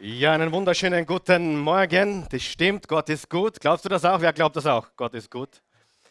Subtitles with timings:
[0.00, 2.26] Ja, einen wunderschönen guten Morgen.
[2.28, 3.60] Das stimmt, Gott ist gut.
[3.60, 4.20] Glaubst du das auch?
[4.20, 4.88] Wer glaubt das auch?
[4.96, 5.62] Gott ist gut.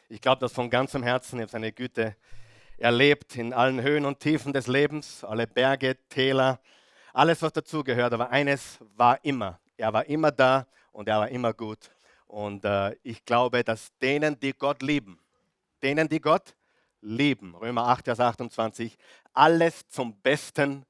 [0.07, 1.37] Ich glaube das von ganzem Herzen.
[1.37, 2.15] Ich habe seine Güte
[2.77, 6.61] erlebt in allen Höhen und Tiefen des Lebens, alle Berge, Täler,
[7.11, 8.13] alles, was dazugehört.
[8.13, 9.59] Aber eines war immer.
[9.75, 11.91] Er war immer da und er war immer gut.
[12.25, 15.19] Und äh, ich glaube, dass denen, die Gott lieben,
[15.81, 16.55] denen, die Gott
[17.01, 18.97] lieben, Römer 8, Vers 28,
[19.33, 20.85] alles zum Besten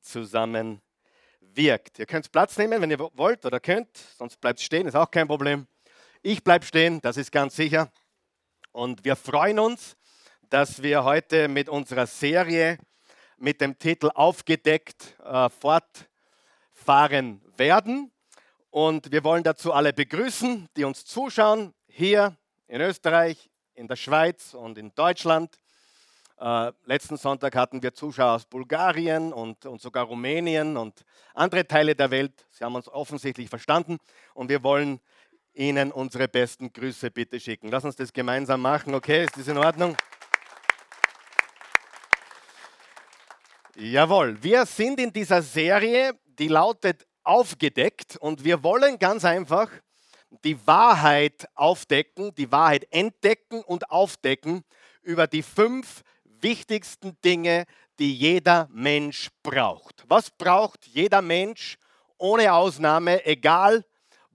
[0.00, 0.80] zusammen
[1.56, 1.98] wirkt.
[1.98, 5.26] Ihr könnt Platz nehmen, wenn ihr wollt oder könnt, sonst bleibt stehen, ist auch kein
[5.26, 5.66] Problem.
[6.22, 7.90] Ich bleibe stehen, das ist ganz sicher.
[8.72, 9.96] Und wir freuen uns,
[10.50, 12.78] dass wir heute mit unserer Serie
[13.38, 18.12] mit dem Titel Aufgedeckt äh, fortfahren werden.
[18.70, 22.36] Und wir wollen dazu alle begrüßen, die uns zuschauen, hier
[22.68, 25.58] in Österreich, in der Schweiz und in Deutschland.
[26.38, 31.94] Äh, letzten Sonntag hatten wir Zuschauer aus Bulgarien und, und sogar Rumänien und andere Teile
[31.94, 32.46] der Welt.
[32.50, 33.96] Sie haben uns offensichtlich verstanden
[34.34, 35.00] und wir wollen
[35.54, 37.70] Ihnen unsere besten Grüße bitte schicken.
[37.70, 38.94] Lass uns das gemeinsam machen.
[38.94, 39.96] Okay, ist das in Ordnung?
[43.74, 49.70] Jawohl, wir sind in dieser Serie, die lautet Aufgedeckt und wir wollen ganz einfach
[50.44, 54.64] die Wahrheit aufdecken, die Wahrheit entdecken und aufdecken
[55.02, 56.02] über die fünf
[56.40, 57.64] wichtigsten Dinge,
[57.98, 60.04] die jeder Mensch braucht.
[60.08, 61.76] Was braucht jeder Mensch
[62.18, 63.84] ohne Ausnahme, egal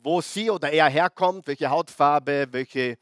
[0.03, 2.97] wo sie oder er herkommt, welche Hautfarbe, welche,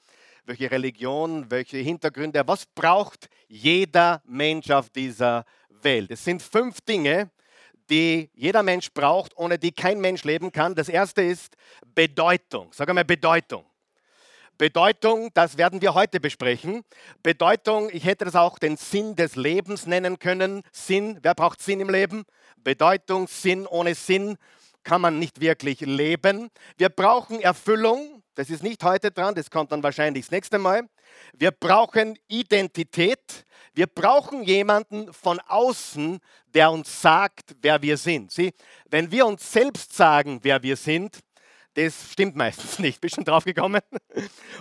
[0.46, 6.12] welche Religion, welche Hintergründe, was braucht jeder Mensch auf dieser Welt?
[6.12, 7.32] Es sind fünf Dinge,
[7.90, 10.76] die jeder Mensch braucht, ohne die kein Mensch leben kann.
[10.76, 11.56] Das erste ist
[11.96, 12.72] Bedeutung.
[12.74, 13.66] Sag einmal Bedeutung.
[14.60, 16.84] Bedeutung, das werden wir heute besprechen.
[17.24, 20.64] Bedeutung, ich hätte das auch den Sinn des Lebens nennen können.
[20.74, 22.26] Sinn, wer braucht Sinn im Leben?
[22.58, 24.36] Bedeutung, Sinn, ohne Sinn
[24.84, 26.50] kann man nicht wirklich leben.
[26.78, 30.90] Wir brauchen Erfüllung, das ist nicht heute dran, das kommt dann wahrscheinlich das nächste Mal.
[31.32, 33.46] Wir brauchen Identität.
[33.74, 36.20] Wir brauchen jemanden von außen,
[36.54, 38.32] der uns sagt, wer wir sind.
[38.32, 38.52] Sie,
[38.90, 41.20] wenn wir uns selbst sagen, wer wir sind,
[41.74, 43.00] das stimmt meistens nicht.
[43.00, 43.82] Bist schon drauf gekommen?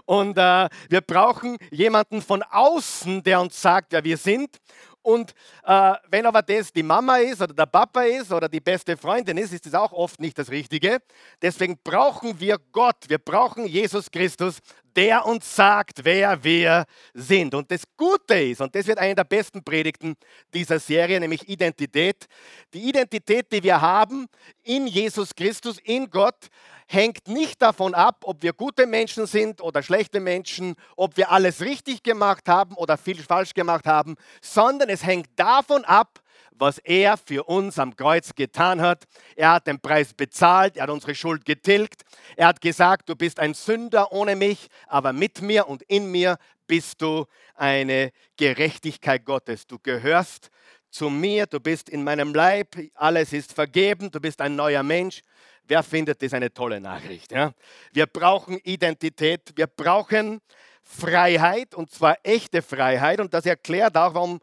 [0.04, 4.58] Und äh, wir brauchen jemanden von außen, der uns sagt, wer wir sind.
[5.02, 5.32] Und
[5.64, 9.38] äh, wenn aber das die Mama ist oder der Papa ist oder die beste Freundin
[9.38, 10.98] ist, ist das auch oft nicht das Richtige.
[11.41, 14.58] Deswegen brauchen wir Gott, wir brauchen Jesus Christus,
[14.94, 17.54] der uns sagt, wer wir sind.
[17.54, 20.16] Und das Gute ist, und das wird eine der besten Predigten
[20.52, 22.26] dieser Serie, nämlich Identität.
[22.75, 24.26] Die Identität, die wir haben
[24.64, 26.48] in Jesus Christus, in Gott,
[26.88, 31.60] hängt nicht davon ab, ob wir gute Menschen sind oder schlechte Menschen, ob wir alles
[31.60, 36.21] richtig gemacht haben oder viel falsch gemacht haben, sondern es hängt davon ab,
[36.53, 39.04] was er für uns am Kreuz getan hat.
[39.37, 42.03] Er hat den Preis bezahlt, er hat unsere Schuld getilgt.
[42.37, 46.38] Er hat gesagt, du bist ein Sünder ohne mich, aber mit mir und in mir
[46.66, 49.66] bist du eine Gerechtigkeit Gottes.
[49.66, 50.50] Du gehörst
[50.91, 55.20] zu mir, du bist in meinem Leib, alles ist vergeben, du bist ein neuer Mensch.
[55.69, 57.31] Wer findet das eine tolle Nachricht?
[57.31, 57.53] Ja?
[57.93, 60.41] Wir brauchen Identität, wir brauchen
[60.83, 64.41] Freiheit und zwar echte Freiheit und das erklärt auch, warum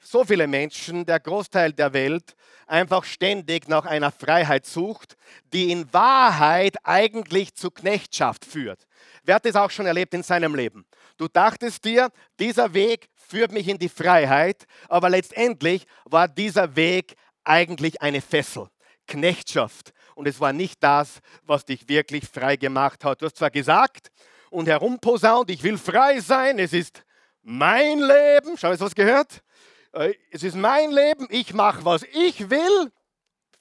[0.00, 2.36] so viele Menschen, der Großteil der Welt,
[2.68, 5.16] einfach ständig nach einer Freiheit sucht,
[5.52, 8.86] die in Wahrheit eigentlich zu Knechtschaft führt.
[9.24, 10.86] Wer hat das auch schon erlebt in seinem Leben?
[11.16, 17.16] Du dachtest dir, dieser Weg führt mich in die Freiheit, aber letztendlich war dieser Weg
[17.42, 18.68] eigentlich eine Fessel,
[19.08, 23.22] Knechtschaft und es war nicht das, was dich wirklich frei gemacht hat.
[23.22, 24.10] Du hast zwar gesagt
[24.50, 27.04] und herumposaunt, ich will frei sein, es ist
[27.42, 28.58] mein Leben.
[28.58, 29.44] Schau, hast du was gehört?
[29.92, 32.90] Äh, es ist mein Leben, ich mache, was ich will.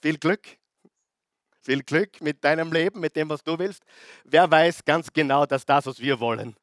[0.02, 0.48] Viel Glück.
[1.62, 3.84] Viel Glück mit deinem Leben, mit dem, was du willst.
[4.24, 6.56] Wer weiß ganz genau, dass das, was wir wollen,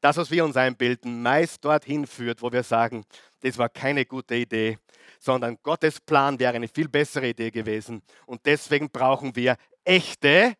[0.00, 3.04] das, was wir uns einbilden, meist dorthin führt, wo wir sagen,
[3.40, 4.78] das war keine gute Idee,
[5.20, 8.02] sondern Gottes Plan wäre eine viel bessere Idee gewesen.
[8.26, 10.54] Und deswegen brauchen wir echte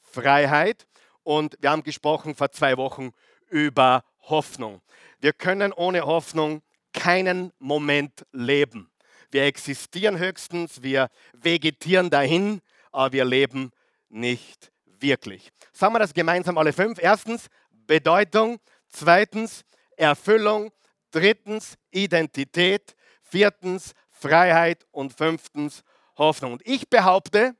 [0.00, 0.86] Freiheit.
[1.24, 3.10] Und wir haben gesprochen vor zwei Wochen
[3.50, 4.80] über Hoffnung.
[5.18, 8.90] Wir können ohne Hoffnung keinen Moment leben.
[9.30, 12.60] Wir existieren höchstens, wir vegetieren dahin,
[12.92, 13.72] aber wir leben
[14.08, 15.50] nicht wirklich.
[15.72, 16.98] Sagen wir das gemeinsam alle fünf.
[17.02, 18.58] Erstens Bedeutung,
[18.88, 19.64] zweitens
[19.96, 20.70] Erfüllung,
[21.10, 25.82] drittens Identität, viertens Freiheit und fünftens
[26.16, 26.52] Hoffnung.
[26.54, 27.54] Und ich behaupte,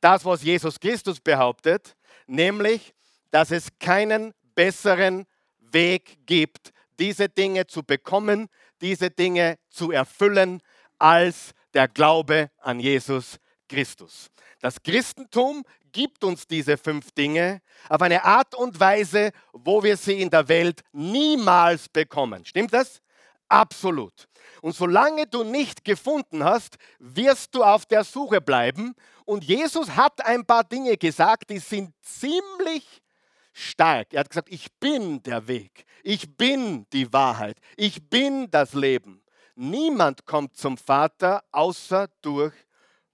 [0.00, 2.94] das, was Jesus Christus behauptet, nämlich,
[3.30, 5.26] dass es keinen besseren
[5.58, 8.48] Weg gibt, diese Dinge zu bekommen,
[8.80, 10.60] diese Dinge zu erfüllen,
[10.98, 13.38] als der Glaube an Jesus
[13.68, 14.28] Christus.
[14.60, 20.20] Das Christentum gibt uns diese fünf Dinge auf eine Art und Weise, wo wir sie
[20.20, 22.44] in der Welt niemals bekommen.
[22.44, 23.00] Stimmt das?
[23.48, 24.28] Absolut.
[24.60, 28.94] Und solange du nicht gefunden hast, wirst du auf der Suche bleiben.
[29.24, 33.02] Und Jesus hat ein paar Dinge gesagt, die sind ziemlich
[33.52, 34.12] stark.
[34.12, 39.22] Er hat gesagt, ich bin der Weg, ich bin die Wahrheit, ich bin das Leben.
[39.54, 42.52] Niemand kommt zum Vater außer durch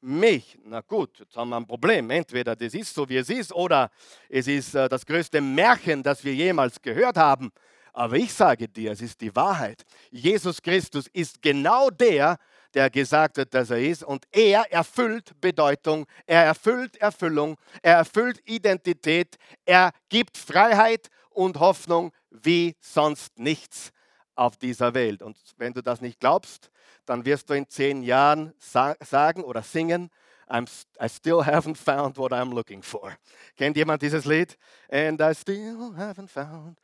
[0.00, 0.58] mich.
[0.64, 2.10] Na gut, jetzt haben wir ein Problem.
[2.10, 3.90] Entweder das ist so, wie es ist, oder
[4.28, 7.52] es ist äh, das größte Märchen, das wir jemals gehört haben.
[7.92, 9.84] Aber ich sage dir, es ist die Wahrheit.
[10.10, 12.38] Jesus Christus ist genau der,
[12.72, 14.02] der gesagt hat, dass er ist.
[14.02, 19.36] Und er erfüllt Bedeutung, er erfüllt Erfüllung, er erfüllt Identität,
[19.66, 23.90] er gibt Freiheit und Hoffnung wie sonst nichts
[24.34, 25.22] auf dieser Welt.
[25.22, 26.70] Und wenn du das nicht glaubst,
[27.04, 30.10] dann wirst du in zehn Jahren sa sagen oder singen,
[30.50, 33.16] I still haven't found what I'm looking for.
[33.56, 34.56] Kennt jemand dieses Lied?
[34.90, 36.78] And I still haven't found.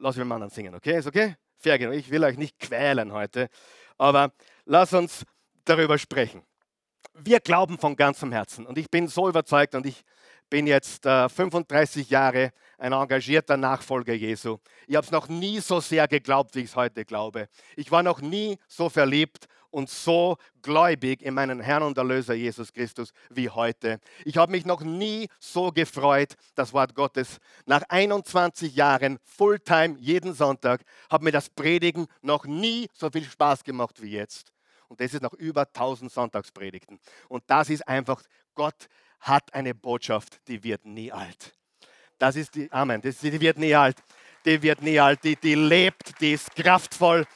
[0.00, 0.98] Lass mich mal dann singen, okay?
[0.98, 1.36] Ist okay?
[1.56, 1.94] Fair genug.
[1.94, 3.48] Ich will euch nicht quälen heute,
[3.96, 4.32] aber
[4.64, 5.24] lass uns
[5.64, 6.42] darüber sprechen.
[7.14, 10.04] Wir glauben von ganzem Herzen und ich bin so überzeugt und ich
[10.50, 14.58] bin jetzt äh, 35 Jahre ein engagierter Nachfolger Jesu.
[14.86, 17.48] Ich habe es noch nie so sehr geglaubt, wie ich es heute glaube.
[17.76, 22.72] Ich war noch nie so verliebt und so gläubig in meinen Herrn und Erlöser Jesus
[22.72, 24.00] Christus wie heute.
[24.24, 27.38] Ich habe mich noch nie so gefreut, das Wort Gottes.
[27.66, 33.64] Nach 21 Jahren Fulltime jeden Sonntag hat mir das Predigen noch nie so viel Spaß
[33.64, 34.52] gemacht wie jetzt.
[34.88, 36.98] Und das ist noch über 1000 Sonntagspredigten.
[37.28, 38.22] Und das ist einfach,
[38.54, 38.88] Gott
[39.20, 41.57] hat eine Botschaft, die wird nie alt.
[42.18, 43.96] Das ist die, Amen, das, die wird nie alt.
[44.44, 47.26] Die wird nie alt, die, die lebt, die ist kraftvoll,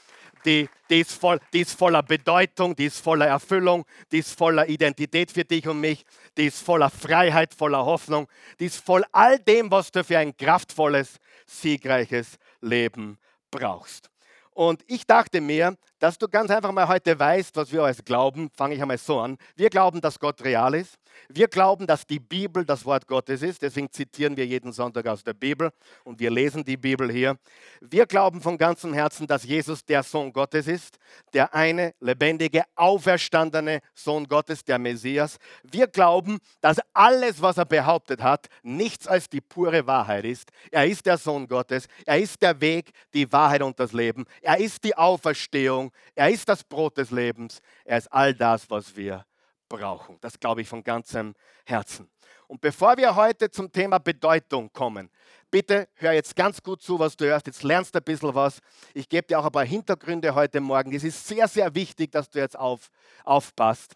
[0.44, 4.69] die, die, ist voll, die ist voller Bedeutung, die ist voller Erfüllung, die ist voller
[4.69, 6.05] Identität für dich und mich,
[6.37, 10.37] die ist voller Freiheit, voller Hoffnung, die ist voll all dem, was du für ein
[10.37, 13.19] kraftvolles, siegreiches Leben
[13.50, 14.11] brauchst.
[14.50, 18.50] Und ich dachte mir, dass du ganz einfach mal heute weißt, was wir alles glauben.
[18.56, 19.38] Fange ich einmal so an.
[19.54, 20.99] Wir glauben, dass Gott real ist.
[21.28, 23.62] Wir glauben, dass die Bibel das Wort Gottes ist.
[23.62, 25.70] Deswegen zitieren wir jeden Sonntag aus der Bibel
[26.02, 27.37] und wir lesen die Bibel hier.
[27.81, 30.99] Wir glauben von ganzem Herzen, dass Jesus der Sohn Gottes ist,
[31.34, 35.37] der eine lebendige, auferstandene Sohn Gottes, der Messias.
[35.62, 40.50] Wir glauben, dass alles, was er behauptet hat, nichts als die pure Wahrheit ist.
[40.72, 41.87] Er ist der Sohn Gottes.
[42.06, 44.25] Er ist der Weg, die Wahrheit und das Leben.
[44.40, 45.91] Er ist die Auferstehung.
[46.14, 47.60] Er ist das Brot des Lebens.
[47.84, 49.24] Er ist all das, was wir
[49.68, 50.18] brauchen.
[50.20, 51.34] Das glaube ich von ganzem
[51.64, 52.10] Herzen.
[52.46, 55.10] Und bevor wir heute zum Thema Bedeutung kommen,
[55.50, 57.46] bitte hör jetzt ganz gut zu, was du hörst.
[57.46, 58.58] Jetzt lernst du ein bisschen was.
[58.92, 60.92] Ich gebe dir auch ein paar Hintergründe heute Morgen.
[60.92, 62.90] Es ist sehr, sehr wichtig, dass du jetzt auf,
[63.24, 63.94] aufpasst.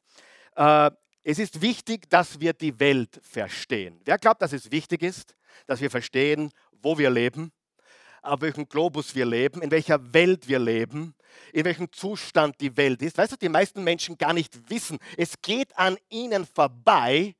[0.54, 0.90] Äh,
[1.22, 4.00] es ist wichtig, dass wir die Welt verstehen.
[4.04, 5.34] Wer glaubt, dass es wichtig ist,
[5.66, 6.50] dass wir verstehen,
[6.80, 7.52] wo wir leben,
[8.26, 11.14] auf welchem Globus wir leben, in welcher Welt wir leben,
[11.52, 13.18] in welchem Zustand die Welt ist.
[13.18, 14.98] Weißt du, die meisten Menschen gar nicht wissen.
[15.16, 17.34] Es geht an ihnen vorbei,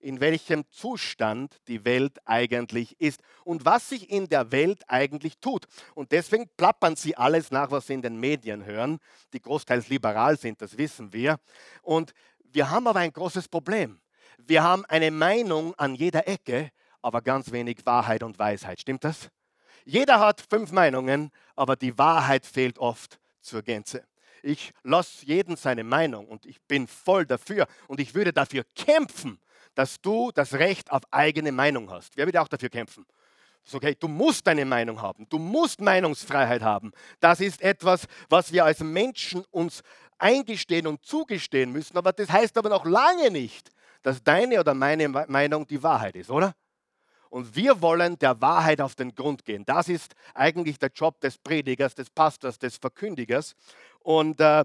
[0.00, 5.66] in welchem Zustand die Welt eigentlich ist und was sich in der Welt eigentlich tut.
[5.94, 8.98] Und deswegen plappern sie alles nach, was sie in den Medien hören,
[9.32, 11.38] die großteils liberal sind, das wissen wir.
[11.82, 12.12] Und
[12.52, 14.00] wir haben aber ein großes Problem.
[14.38, 16.70] Wir haben eine Meinung an jeder Ecke,
[17.02, 18.80] aber ganz wenig Wahrheit und Weisheit.
[18.80, 19.30] Stimmt das?
[19.84, 24.04] Jeder hat fünf Meinungen, aber die Wahrheit fehlt oft zur Gänze.
[24.42, 29.38] Ich lasse jeden seine Meinung und ich bin voll dafür und ich würde dafür kämpfen,
[29.74, 32.16] dass du das Recht auf eigene Meinung hast.
[32.16, 33.06] Wer würde auch dafür kämpfen?
[33.72, 35.28] Okay, du musst deine Meinung haben.
[35.28, 36.92] Du musst Meinungsfreiheit haben.
[37.20, 39.82] Das ist etwas, was wir als Menschen uns
[40.18, 41.96] eingestehen und zugestehen müssen.
[41.96, 43.70] Aber das heißt aber noch lange nicht,
[44.02, 46.54] dass deine oder meine Meinung die Wahrheit ist, oder?
[47.30, 49.64] Und wir wollen der Wahrheit auf den Grund gehen.
[49.64, 53.54] Das ist eigentlich der Job des Predigers, des Pastors, des Verkündigers.
[54.00, 54.64] Und äh,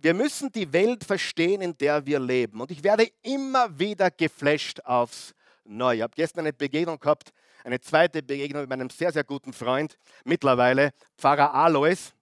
[0.00, 2.60] wir müssen die Welt verstehen, in der wir leben.
[2.60, 5.96] Und ich werde immer wieder geflasht aufs Neue.
[5.96, 7.32] Ich habe gestern eine Begegnung gehabt,
[7.64, 12.12] eine zweite Begegnung mit meinem sehr, sehr guten Freund, mittlerweile Pfarrer Alois.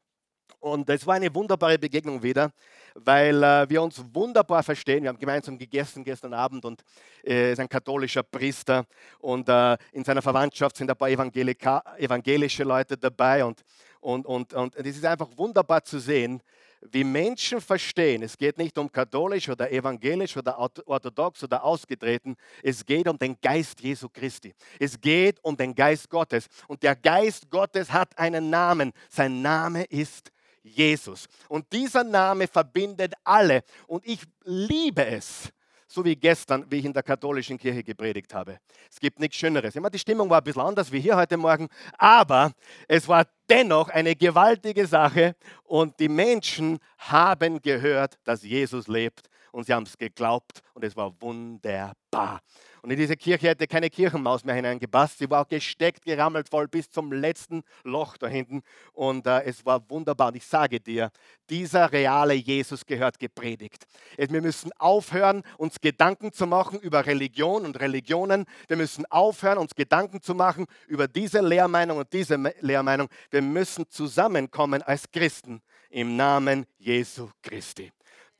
[0.62, 2.52] Und es war eine wunderbare Begegnung wieder
[2.94, 5.02] weil äh, wir uns wunderbar verstehen.
[5.02, 6.82] Wir haben gemeinsam gegessen gestern Abend und
[7.22, 8.84] er äh, ist ein katholischer Priester
[9.20, 13.64] und äh, in seiner Verwandtschaft sind ein paar Evangelika evangelische Leute dabei und,
[14.00, 16.42] und, und, und es ist einfach wunderbar zu sehen,
[16.90, 22.84] wie Menschen verstehen, es geht nicht um katholisch oder evangelisch oder orthodox oder ausgetreten, es
[22.84, 24.52] geht um den Geist Jesu Christi.
[24.80, 26.48] Es geht um den Geist Gottes.
[26.66, 28.92] Und der Geist Gottes hat einen Namen.
[29.08, 31.26] Sein Name ist Jesus.
[31.48, 33.62] Und dieser Name verbindet alle.
[33.86, 35.52] Und ich liebe es,
[35.86, 38.58] so wie gestern, wie ich in der katholischen Kirche gepredigt habe.
[38.90, 39.76] Es gibt nichts Schöneres.
[39.76, 42.52] Immer die Stimmung war ein bisschen anders wie hier heute Morgen, aber
[42.88, 49.66] es war dennoch eine gewaltige Sache und die Menschen haben gehört, dass Jesus lebt und
[49.66, 52.40] sie haben es geglaubt und es war wunderbar.
[52.82, 55.18] Und in diese Kirche hätte keine Kirchenmaus mehr hineingepasst.
[55.18, 58.62] Sie war gesteckt, gerammelt voll bis zum letzten Loch da hinten.
[58.92, 60.28] Und äh, es war wunderbar.
[60.28, 61.12] Und ich sage dir,
[61.48, 63.84] dieser reale Jesus gehört gepredigt.
[64.16, 68.46] Wir müssen aufhören, uns Gedanken zu machen über Religion und Religionen.
[68.66, 73.08] Wir müssen aufhören, uns Gedanken zu machen über diese Lehrmeinung und diese Lehrmeinung.
[73.30, 77.92] Wir müssen zusammenkommen als Christen im Namen Jesu Christi.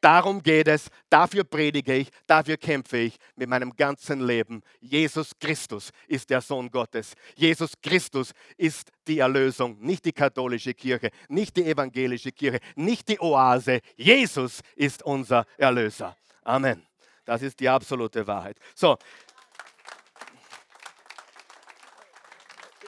[0.02, 4.60] Darum geht es, dafür predige ich, dafür kämpfe ich mit meinem ganzen Leben.
[4.80, 7.14] Jesus Christus ist der Sohn Gottes.
[7.36, 13.20] Jesus Christus ist die Erlösung, nicht die katholische Kirche, nicht die evangelische Kirche, nicht die
[13.20, 13.78] Oase.
[13.94, 16.16] Jesus ist unser Erlöser.
[16.42, 16.84] Amen.
[17.24, 18.58] Das ist die absolute Wahrheit.
[18.74, 18.98] So.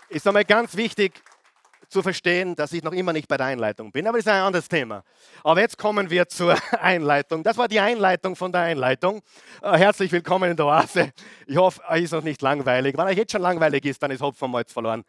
[0.09, 1.23] Ist einmal ganz wichtig,
[1.95, 4.05] zu verstehen, dass ich noch immer nicht bei der Einleitung bin.
[4.09, 5.05] Aber das ist ein anderes Thema.
[5.45, 7.45] Aber jetzt kommen wir zur Einleitung.
[7.45, 9.23] Das war die Einleitung von der Einleitung.
[9.63, 11.13] Äh, herzlich willkommen in der Oase.
[11.47, 12.99] Ich hoffe, euch ist noch nicht langweilig.
[12.99, 15.05] Wenn euch jetzt schon langweilig ist, dann ist Hopf vom Malz verloren.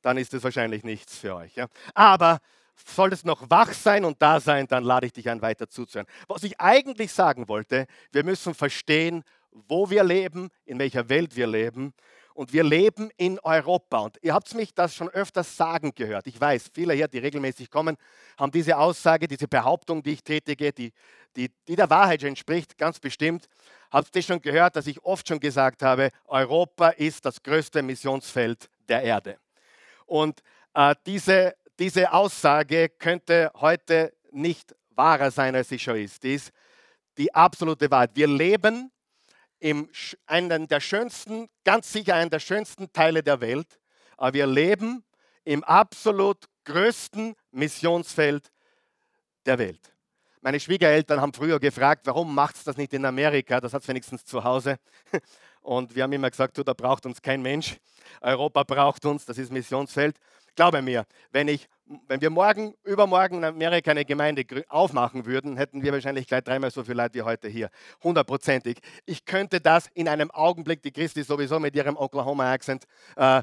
[0.00, 1.54] Dann ist es wahrscheinlich nichts für euch.
[1.56, 1.66] Ja?
[1.92, 2.38] Aber
[2.86, 6.08] soll es noch wach sein und da sein, dann lade ich dich ein, weiter zuzuhören.
[6.26, 11.46] Was ich eigentlich sagen wollte, wir müssen verstehen, wo wir leben, in welcher Welt wir
[11.46, 11.92] leben
[12.40, 13.98] und wir leben in Europa.
[13.98, 16.26] Und ihr habt mich das schon öfters sagen gehört.
[16.26, 17.98] Ich weiß, viele hier, die regelmäßig kommen,
[18.38, 20.90] haben diese Aussage, diese Behauptung, die ich tätige, die,
[21.36, 23.46] die, die der Wahrheit entspricht, ganz bestimmt.
[23.90, 28.70] Habt ihr schon gehört, dass ich oft schon gesagt habe, Europa ist das größte Missionsfeld
[28.88, 29.36] der Erde.
[30.06, 30.40] Und
[30.72, 36.22] äh, diese, diese Aussage könnte heute nicht wahrer sein, als sie schon ist.
[36.22, 36.52] Die ist
[37.18, 38.12] die absolute Wahrheit.
[38.14, 38.90] Wir leben
[39.60, 39.88] in
[40.26, 43.78] einem der schönsten, ganz sicher einen der schönsten Teile der Welt,
[44.16, 45.04] aber wir leben
[45.44, 48.50] im absolut größten Missionsfeld
[49.46, 49.94] der Welt.
[50.42, 53.60] Meine Schwiegereltern haben früher gefragt, warum macht es das nicht in Amerika?
[53.60, 54.78] Das hat es wenigstens zu Hause.
[55.60, 57.76] Und wir haben immer gesagt, du, da braucht uns kein Mensch.
[58.22, 60.16] Europa braucht uns, das ist Missionsfeld.
[60.54, 61.68] Glaube mir, wenn, ich,
[62.06, 66.70] wenn wir morgen, übermorgen in Amerika eine Gemeinde aufmachen würden, hätten wir wahrscheinlich gleich dreimal
[66.70, 67.70] so viel Leute wie heute hier.
[68.02, 68.78] Hundertprozentig.
[69.06, 72.84] Ich könnte das in einem Augenblick, die Christi sowieso mit ihrem Oklahoma-Accent,
[73.16, 73.42] äh,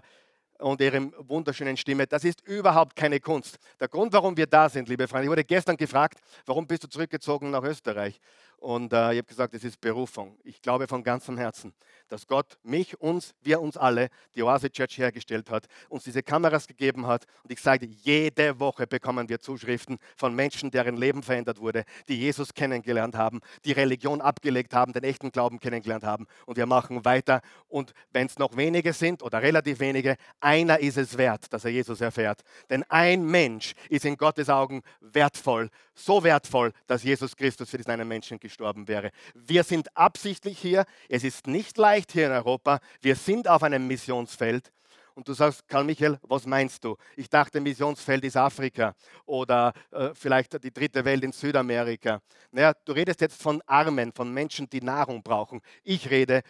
[0.60, 2.08] und ihrem wunderschönen Stimme.
[2.08, 3.58] Das ist überhaupt keine Kunst.
[3.80, 6.88] Der Grund, warum wir da sind, liebe Freunde, ich wurde gestern gefragt, warum bist du
[6.88, 8.20] zurückgezogen nach Österreich?
[8.58, 10.36] Und äh, ich habe gesagt, es ist Berufung.
[10.44, 11.74] Ich glaube von ganzem Herzen,
[12.10, 16.68] dass Gott mich, uns, wir uns alle, die Oase Church hergestellt hat, uns diese Kameras
[16.68, 17.26] gegeben hat.
[17.44, 22.18] Und ich sage, jede Woche bekommen wir Zuschriften von Menschen, deren Leben verändert wurde, die
[22.18, 26.26] Jesus kennengelernt haben, die Religion abgelegt haben, den echten Glauben kennengelernt haben.
[26.48, 27.42] Und wir machen weiter.
[27.68, 31.72] Und wenn es noch wenige sind oder relativ wenige, einer ist es wert, dass er
[31.72, 32.42] Jesus erfährt.
[32.72, 37.92] Denn ein Mensch ist in Gottes Augen wertvoll, so wertvoll, dass Jesus Christus für diesen
[37.92, 39.12] einen Menschen gestorben wäre.
[39.34, 40.86] Wir sind absichtlich hier.
[41.10, 42.80] Es ist nicht leicht hier in Europa.
[43.02, 44.72] Wir sind auf einem Missionsfeld.
[45.16, 46.96] Und du sagst, Karl Michael, was meinst du?
[47.16, 48.94] Ich dachte, Missionsfeld ist Afrika
[49.26, 52.22] oder äh, vielleicht die dritte Welt in Südamerika.
[52.52, 55.62] Naja, du redest jetzt von Armen, von Menschen, die Nahrung brauchen.
[55.84, 56.44] Ich rede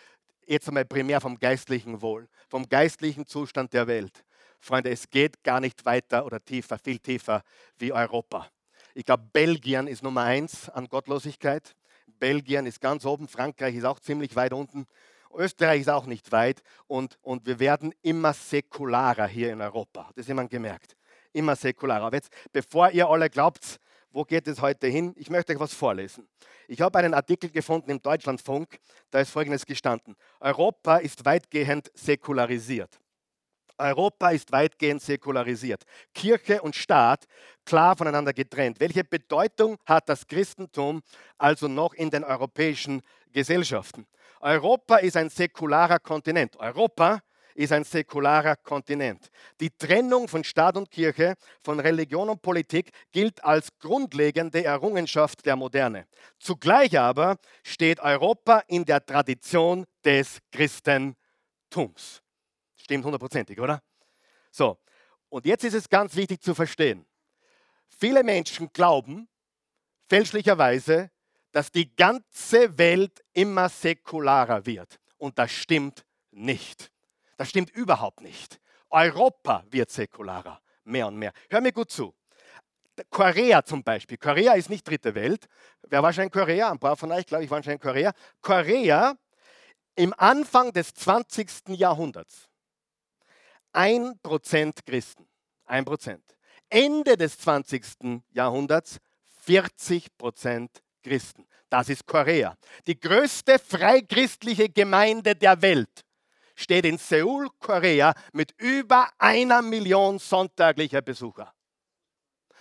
[0.45, 4.25] jetzt einmal primär vom geistlichen Wohl, vom geistlichen Zustand der Welt.
[4.59, 7.43] Freunde, es geht gar nicht weiter oder tiefer, viel tiefer
[7.77, 8.49] wie Europa.
[8.97, 11.75] Ich glaube, Belgien ist Nummer eins an Gottlosigkeit.
[12.17, 14.87] Belgien ist ganz oben, Frankreich ist auch ziemlich weit unten,
[15.35, 20.09] Österreich ist auch nicht weit und, und wir werden immer säkularer hier in Europa.
[20.15, 20.97] Das hat jemand gemerkt.
[21.31, 22.05] Immer säkularer.
[22.05, 25.13] Aber jetzt, bevor ihr alle glaubt, wo geht es heute hin?
[25.15, 26.27] Ich möchte euch was vorlesen.
[26.67, 28.79] Ich habe einen Artikel gefunden im Deutschlandfunk,
[29.11, 30.15] da ist Folgendes gestanden.
[30.39, 32.99] Europa ist weitgehend säkularisiert.
[33.77, 35.83] Europa ist weitgehend säkularisiert.
[36.13, 37.25] Kirche und Staat
[37.65, 38.79] klar voneinander getrennt.
[38.79, 41.01] Welche Bedeutung hat das Christentum
[41.37, 44.07] also noch in den europäischen Gesellschaften?
[44.39, 46.55] Europa ist ein säkularer Kontinent.
[46.57, 47.19] Europa
[47.57, 49.29] ist ein säkularer Kontinent.
[49.59, 55.55] Die Trennung von Staat und Kirche, von Religion und Politik gilt als grundlegende Errungenschaft der
[55.55, 56.05] Moderne.
[56.39, 62.21] Zugleich aber steht Europa in der Tradition des Christentums.
[62.87, 63.83] Stimmt hundertprozentig, oder?
[64.49, 64.77] So,
[65.27, 67.05] und jetzt ist es ganz wichtig zu verstehen.
[67.89, 69.27] Viele Menschen glauben
[70.07, 71.11] fälschlicherweise,
[71.51, 75.01] dass die ganze Welt immer säkularer wird.
[75.17, 76.89] Und das stimmt nicht.
[77.35, 78.57] Das stimmt überhaupt nicht.
[78.89, 81.33] Europa wird säkularer, mehr und mehr.
[81.49, 82.15] Hör mir gut zu.
[83.09, 84.17] Korea zum Beispiel.
[84.17, 85.47] Korea ist nicht dritte Welt.
[85.81, 86.71] Wer war schon in Korea?
[86.71, 88.13] Ein paar von euch, glaube ich, waren schon in Korea.
[88.39, 89.17] Korea
[89.95, 91.67] im Anfang des 20.
[91.75, 92.46] Jahrhunderts.
[93.77, 95.27] Ein Prozent Christen.
[95.65, 96.23] Ein Prozent.
[96.67, 98.23] Ende des 20.
[98.31, 98.97] Jahrhunderts
[99.43, 101.45] 40 Prozent Christen.
[101.69, 102.57] Das ist Korea.
[102.87, 106.03] Die größte freikristliche Gemeinde der Welt
[106.55, 111.53] steht in Seoul, Korea, mit über einer Million sonntäglicher Besucher.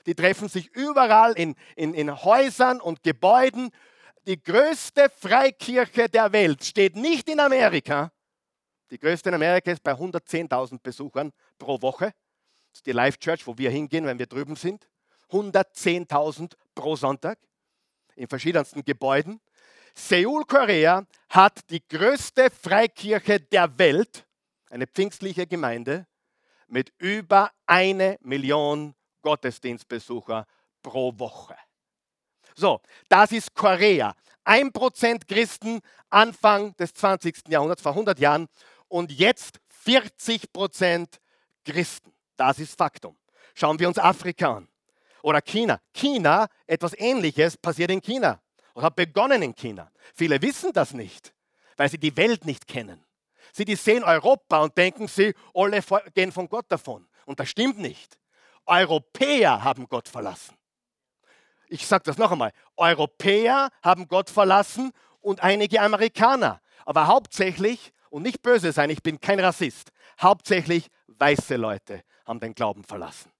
[0.04, 3.70] Die treffen sich überall in, in, in Häusern und Gebäuden.
[4.26, 8.12] Die größte Freikirche der Welt steht nicht in Amerika.
[8.90, 12.06] Die größte in Amerika ist bei 110.000 Besuchern pro Woche.
[12.70, 14.88] Das ist die Live Church, wo wir hingehen, wenn wir drüben sind.
[15.30, 17.38] 110.000 pro Sonntag
[18.14, 19.40] in verschiedensten Gebäuden.
[19.94, 24.26] Seoul, Korea hat die größte Freikirche der Welt,
[24.70, 26.06] eine pfingstliche Gemeinde,
[26.68, 30.46] mit über eine Million Gottesdienstbesucher
[30.82, 31.56] pro Woche.
[32.54, 34.14] So, das ist Korea.
[34.44, 37.48] Ein Prozent Christen Anfang des 20.
[37.48, 38.48] Jahrhunderts, vor 100 Jahren,
[38.88, 41.20] und jetzt 40 Prozent
[41.64, 42.12] Christen.
[42.36, 43.16] Das ist Faktum.
[43.54, 44.68] Schauen wir uns Afrika an
[45.22, 45.80] oder China.
[45.92, 48.40] China, etwas Ähnliches passiert in China
[48.74, 49.90] und hat begonnen in China.
[50.14, 51.34] Viele wissen das nicht,
[51.76, 53.04] weil sie die Welt nicht kennen.
[53.52, 55.80] Sie die sehen Europa und denken sie, alle
[56.14, 57.08] gehen von Gott davon.
[57.24, 58.18] Und das stimmt nicht.
[58.66, 60.56] Europäer haben Gott verlassen.
[61.68, 62.52] Ich sage das noch einmal.
[62.76, 66.60] Europäer haben Gott verlassen und einige Amerikaner.
[66.84, 72.54] Aber hauptsächlich, und nicht böse sein, ich bin kein Rassist, hauptsächlich weiße Leute haben den
[72.54, 73.30] Glauben verlassen.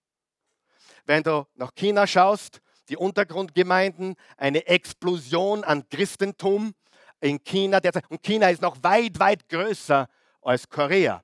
[1.05, 6.75] Wenn du nach China schaust, die Untergrundgemeinden, eine Explosion an Christentum
[7.21, 8.05] in China derzeit.
[8.11, 10.09] Und China ist noch weit, weit größer
[10.43, 11.23] als Korea.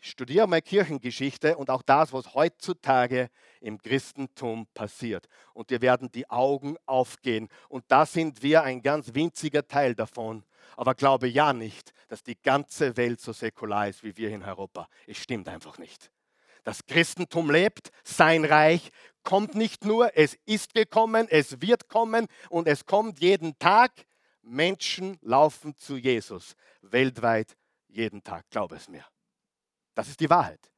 [0.00, 5.26] Studiere mal Kirchengeschichte und auch das, was heutzutage im Christentum passiert.
[5.54, 7.48] Und dir werden die Augen aufgehen.
[7.68, 10.44] Und da sind wir ein ganz winziger Teil davon.
[10.76, 14.88] Aber glaube ja nicht, dass die ganze Welt so säkular ist wie wir in Europa.
[15.06, 16.10] Es stimmt einfach nicht.
[16.64, 18.90] Das Christentum lebt, sein Reich
[19.22, 23.92] kommt nicht nur, es ist gekommen, es wird kommen und es kommt jeden Tag.
[24.42, 27.56] Menschen laufen zu Jesus weltweit
[27.88, 29.04] jeden Tag, glaube es mir.
[29.94, 30.70] Das ist die Wahrheit.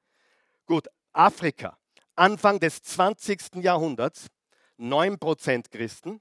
[0.66, 1.78] Gut, Afrika,
[2.14, 3.56] Anfang des 20.
[3.56, 4.26] Jahrhunderts,
[4.78, 6.20] 9% Christen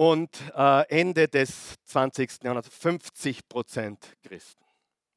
[0.00, 2.42] und äh, Ende des 20.
[2.42, 4.64] Jahrhunderts 50% Christen.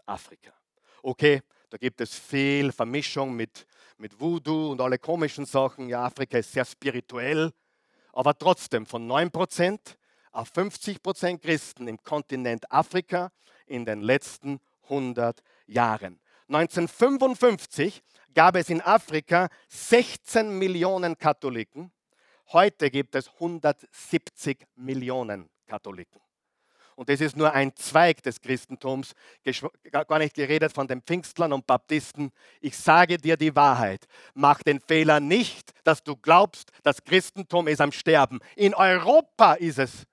[0.06, 0.52] Afrika.
[1.02, 3.66] Okay, da gibt es viel Vermischung mit,
[3.98, 5.88] mit Voodoo und alle komischen Sachen.
[5.88, 7.54] Ja, Afrika ist sehr spirituell,
[8.12, 9.80] aber trotzdem von 9%
[10.34, 13.32] auf 50% Christen im Kontinent Afrika
[13.66, 16.20] in den letzten 100 Jahren.
[16.50, 21.93] 1955 gab es in Afrika 16 Millionen Katholiken.
[22.54, 26.22] Heute gibt es 170 Millionen Katholiken.
[26.96, 29.14] Und das ist nur ein Zweig des Christentums,
[29.92, 32.32] gar nicht geredet von den Pfingstlern und Baptisten.
[32.62, 34.06] Ich sage dir die Wahrheit.
[34.36, 38.40] Mach den Fehler nicht, dass du glaubst, das Christentum ist am Sterben.
[38.56, 40.06] In Europa ist es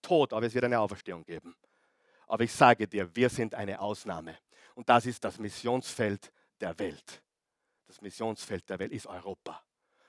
[0.00, 1.56] tot, aber es wird eine Auferstehung geben.
[2.28, 4.38] Aber ich sage dir, wir sind eine Ausnahme.
[4.76, 7.22] Und das ist das Missionsfeld der Welt.
[7.88, 9.60] Das Missionsfeld der Welt ist Europa.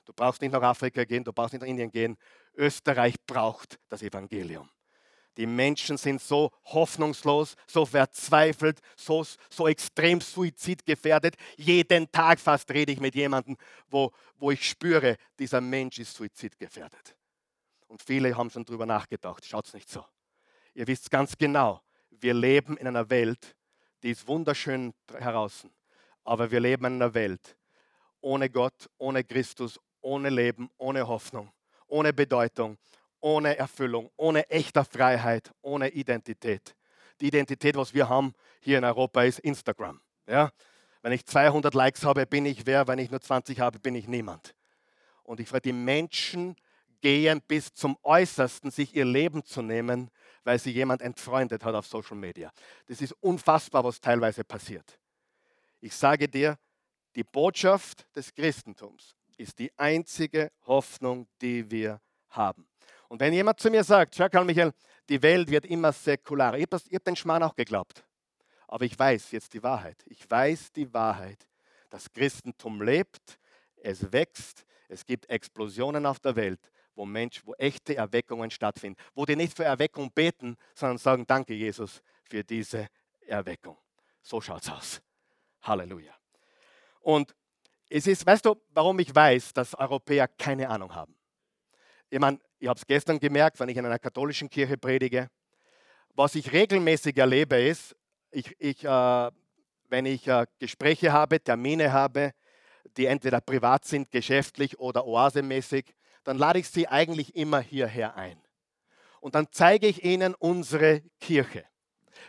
[0.05, 2.17] Du brauchst nicht nach Afrika gehen, du brauchst nicht nach Indien gehen.
[2.55, 4.69] Österreich braucht das Evangelium.
[5.37, 11.35] Die Menschen sind so hoffnungslos, so verzweifelt, so, so extrem suizidgefährdet.
[11.57, 17.15] Jeden Tag fast rede ich mit jemandem, wo, wo ich spüre, dieser Mensch ist suizidgefährdet.
[17.87, 19.43] Und viele haben schon darüber nachgedacht.
[19.45, 20.05] Schaut es nicht so.
[20.75, 23.55] Ihr wisst ganz genau, wir leben in einer Welt,
[24.03, 25.65] die ist wunderschön heraus.
[26.23, 27.57] Aber wir leben in einer Welt
[28.23, 31.51] ohne Gott, ohne Christus, ohne Leben, ohne Hoffnung,
[31.87, 32.77] ohne Bedeutung
[33.23, 36.75] ohne Erfüllung, ohne echter Freiheit, ohne Identität.
[37.21, 40.01] Die Identität, was wir haben hier in Europa, ist Instagram.
[40.27, 40.51] Ja?
[41.01, 44.09] Wenn ich 200 Likes habe, bin ich wer, wenn ich nur 20 habe, bin ich
[44.09, 44.53] niemand.
[45.23, 46.57] Und ich frage, die Menschen
[46.99, 50.11] gehen bis zum Äußersten, sich ihr Leben zu nehmen,
[50.43, 52.51] weil sie jemand entfreundet hat auf Social Media.
[52.87, 54.99] Das ist unfassbar, was teilweise passiert.
[55.79, 56.57] Ich sage dir,
[57.15, 62.67] die Botschaft des Christentums ist die einzige Hoffnung, die wir haben.
[63.07, 64.73] Und wenn jemand zu mir sagt, schau Karl Michael,
[65.09, 68.03] die Welt wird immer säkularer, ich habe hab den Schmarrn auch geglaubt.
[68.67, 70.03] Aber ich weiß jetzt die Wahrheit.
[70.07, 71.47] Ich weiß die Wahrheit.
[71.89, 73.37] Das Christentum lebt,
[73.77, 79.25] es wächst, es gibt Explosionen auf der Welt, wo Mensch, wo echte Erweckungen stattfinden, wo
[79.25, 82.87] die nicht für Erweckung beten, sondern sagen, danke Jesus für diese
[83.27, 83.77] Erweckung.
[84.21, 85.01] So schaut es aus.
[85.61, 86.13] Halleluja.
[87.01, 87.35] Und
[87.95, 91.15] Es ist, weißt du, warum ich weiß, dass Europäer keine Ahnung haben?
[92.09, 95.29] Ich meine, ich habe es gestern gemerkt, wenn ich in einer katholischen Kirche predige.
[96.15, 97.95] Was ich regelmäßig erlebe, ist,
[98.31, 99.31] ich, ich, äh,
[99.89, 102.31] wenn ich äh, Gespräche habe, Termine habe,
[102.97, 108.41] die entweder privat sind, geschäftlich oder oasemäßig, dann lade ich sie eigentlich immer hierher ein.
[109.19, 111.63] Und dann zeige ich ihnen unsere Kirche.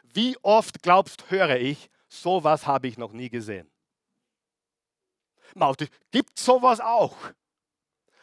[0.03, 3.71] Wie oft glaubst, höre ich, sowas habe ich noch nie gesehen.
[6.11, 7.17] Gibt sowas auch?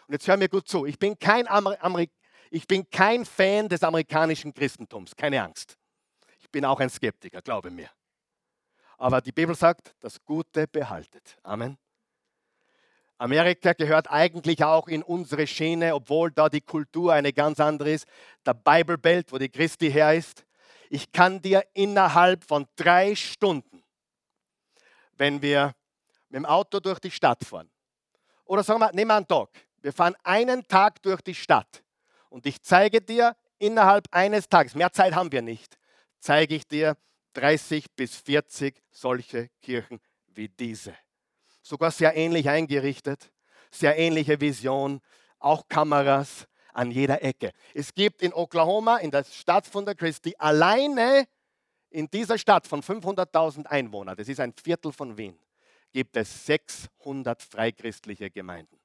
[0.07, 0.85] Und jetzt hör mir gut zu.
[0.85, 2.09] Ich bin kein, Amer Ameri
[2.53, 5.15] ich bin kein Fan des amerikanischen Christentums.
[5.15, 5.77] Keine Angst.
[6.41, 7.89] Ich bin auch ein Skeptiker, glaube mir.
[8.97, 11.37] Aber die Bibel sagt, das Gute behaltet.
[11.43, 11.77] Amen.
[13.17, 18.05] Amerika gehört eigentlich auch in unsere Schiene, obwohl da die Kultur eine ganz andere ist.
[18.45, 20.45] Der Bible Belt, wo die Christi her ist.
[20.89, 23.81] Ich kann dir innerhalb von drei Stunden,
[25.17, 25.73] wenn wir
[26.31, 27.69] mit dem Auto durch die Stadt fahren,
[28.45, 29.49] oder sagen wir, nehmen wir einen Tag,
[29.81, 31.83] wir fahren einen Tag durch die Stadt.
[32.29, 35.77] Und ich zeige dir innerhalb eines Tages, mehr Zeit haben wir nicht,
[36.19, 36.95] zeige ich dir
[37.33, 40.95] 30 bis 40 solche Kirchen wie diese.
[41.61, 43.31] Sogar sehr ähnlich eingerichtet,
[43.69, 45.01] sehr ähnliche Vision,
[45.39, 47.51] auch Kameras an jeder Ecke.
[47.73, 51.27] Es gibt in Oklahoma, in der Stadt von der Christi, alleine
[51.89, 55.37] in dieser Stadt von 500.000 Einwohnern, das ist ein Viertel von Wien,
[55.91, 58.79] gibt es 600 freichristliche Gemeinden.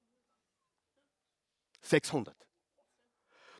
[1.83, 2.35] 600.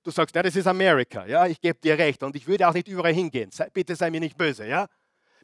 [0.03, 2.75] Du sagst, ja, das ist Amerika, ja, ich gebe dir recht und ich würde auch
[2.75, 3.51] nicht überall hingehen.
[3.51, 4.87] Sei, bitte sei mir nicht böse, ja.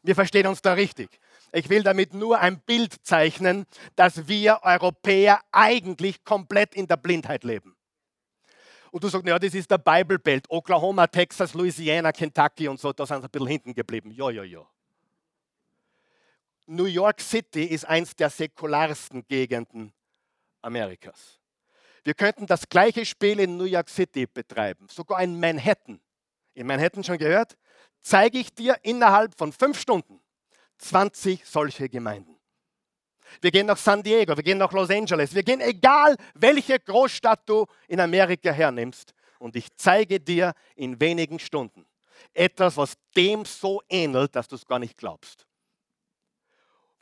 [0.03, 1.19] Wir verstehen uns da richtig.
[1.53, 7.43] Ich will damit nur ein Bild zeichnen, dass wir Europäer eigentlich komplett in der Blindheit
[7.43, 7.75] leben.
[8.91, 12.93] Und du sagst, ja, das ist der Bible Belt, Oklahoma, Texas, Louisiana, Kentucky und so,
[12.93, 14.11] da sind sie ein bisschen hinten geblieben.
[14.11, 14.65] Ja, ja, ja.
[16.65, 19.93] New York City ist eins der säkularsten Gegenden
[20.61, 21.39] Amerikas.
[22.03, 26.01] Wir könnten das gleiche Spiel in New York City betreiben, sogar in Manhattan.
[26.53, 27.57] In Manhattan schon gehört?
[28.01, 30.21] Zeige ich dir innerhalb von fünf Stunden
[30.77, 32.37] 20 solche Gemeinden.
[33.41, 37.47] Wir gehen nach San Diego, wir gehen nach Los Angeles, wir gehen egal, welche Großstadt
[37.47, 39.13] du in Amerika hernimmst.
[39.39, 41.85] Und ich zeige dir in wenigen Stunden
[42.33, 45.45] etwas, was dem so ähnelt, dass du es gar nicht glaubst.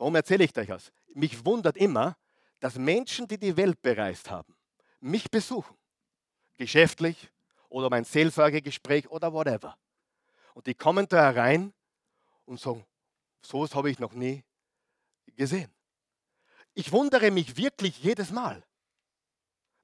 [0.02, 0.92] Warum erzähle ich euch das?
[1.14, 2.18] Mich wundert immer,
[2.60, 4.56] dass Menschen, die die Welt bereist haben,
[5.00, 5.78] mich besuchen.
[6.56, 7.30] Geschäftlich
[7.70, 9.78] oder mein Seelsorgegespräch oder whatever.
[10.56, 11.72] Und die kommen da herein
[12.46, 12.84] und sagen,
[13.44, 14.44] sowas habe ich noch nie
[15.36, 15.72] gesehen.
[16.74, 18.64] Ich wundere mich wirklich jedes Mal.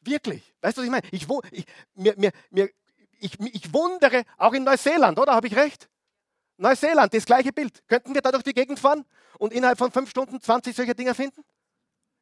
[0.02, 0.52] Wirklich.
[0.62, 1.08] Weißt du, was ich meine?
[1.12, 2.72] Ich, ich, mir, mir,
[3.20, 5.36] ich, ich wundere, auch in Neuseeland, oder?
[5.36, 5.88] Habe ich recht?
[6.58, 7.88] Neuseeland, das gleiche Bild.
[7.88, 9.06] Könnten wir da durch die Gegend fahren
[9.40, 11.44] und innerhalb von fünf Stunden 20 solche Dinge finden?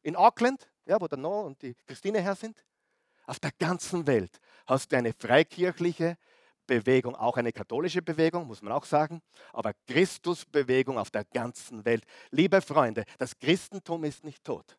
[0.01, 2.63] In Auckland, ja, wo der Noah und die Christine her sind?
[3.25, 6.17] Auf der ganzen Welt hast du eine freikirchliche,
[6.65, 9.21] Bewegung, auch eine katholische Bewegung, muss man auch sagen,
[9.53, 12.03] aber Christusbewegung auf der ganzen Welt.
[12.31, 14.77] Liebe Freunde, das Christentum ist nicht tot.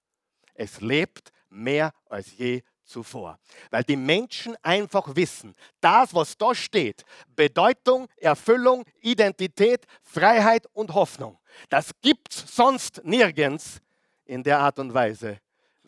[0.55, 3.39] Es lebt mehr als je zuvor,
[3.71, 11.39] weil die Menschen einfach wissen, das, was da steht, Bedeutung, Erfüllung, Identität, Freiheit und Hoffnung,
[11.69, 13.81] das gibt es sonst nirgends
[14.25, 15.41] in der Art und Weise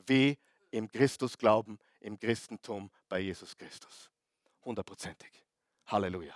[0.06, 0.38] wie
[0.70, 4.11] im Christusglauben, im Christentum bei Jesus Christus.
[4.64, 5.30] Hundertprozentig.
[5.87, 6.34] Halleluja.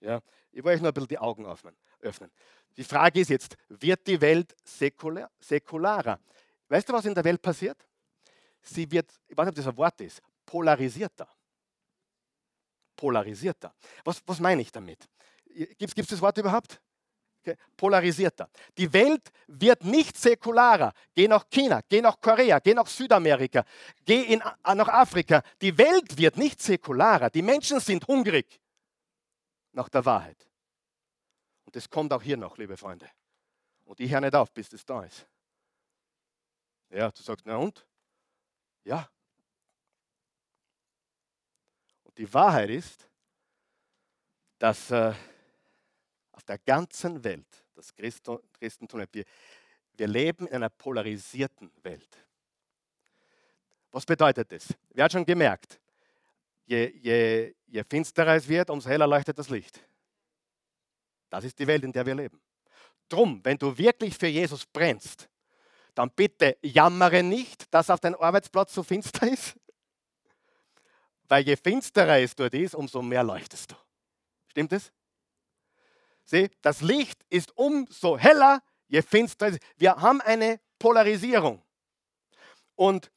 [0.00, 0.20] Ja,
[0.52, 2.30] ich wollte euch nur ein bisschen die Augen öffnen.
[2.76, 6.18] Die Frage ist jetzt, wird die Welt säkular, säkularer?
[6.68, 7.76] Weißt du, was in der Welt passiert?
[8.62, 11.28] Sie wird, ich weiß nicht, ob das ein Wort ist, polarisierter.
[12.96, 13.74] Polarisierter.
[14.04, 15.08] Was, was meine ich damit?
[15.78, 16.80] Gibt es das Wort überhaupt?
[17.42, 17.56] Okay.
[17.74, 18.50] Polarisierter.
[18.76, 20.92] Die Welt wird nicht säkularer.
[21.14, 23.64] Geh nach China, geh nach Korea, geh nach Südamerika,
[24.04, 25.42] geh in, nach Afrika.
[25.62, 27.30] Die Welt wird nicht säkularer.
[27.30, 28.60] Die Menschen sind hungrig
[29.72, 30.46] nach der Wahrheit.
[31.64, 33.08] Und das kommt auch hier noch, liebe Freunde.
[33.86, 35.26] Und ich höre nicht auf, bis das da ist.
[36.90, 37.86] Ja, du sagst, na und?
[38.84, 39.08] Ja.
[42.04, 43.08] Und die Wahrheit ist,
[44.58, 45.14] dass äh,
[46.32, 49.24] auf der ganzen Welt, das Christentum, wir,
[49.92, 52.26] wir leben in einer polarisierten Welt.
[53.90, 54.68] Was bedeutet das?
[54.90, 55.80] Wer hat schon gemerkt,
[56.64, 59.80] je, je, je finsterer es wird, umso heller leuchtet das Licht.
[61.30, 62.40] Das ist die Welt, in der wir leben.
[63.08, 65.29] Drum, wenn du wirklich für Jesus brennst,
[66.00, 69.54] dann bitte jammere nicht, dass auf deinem Arbeitsplatz so finster ist.
[71.28, 73.76] Weil je finsterer es dort ist, umso mehr leuchtest du.
[74.48, 74.90] Stimmt es?
[76.24, 79.62] Sieh, das Licht ist umso heller, je finsterer es ist.
[79.76, 81.62] Wir haben eine Polarisierung.
[82.76, 83.12] Und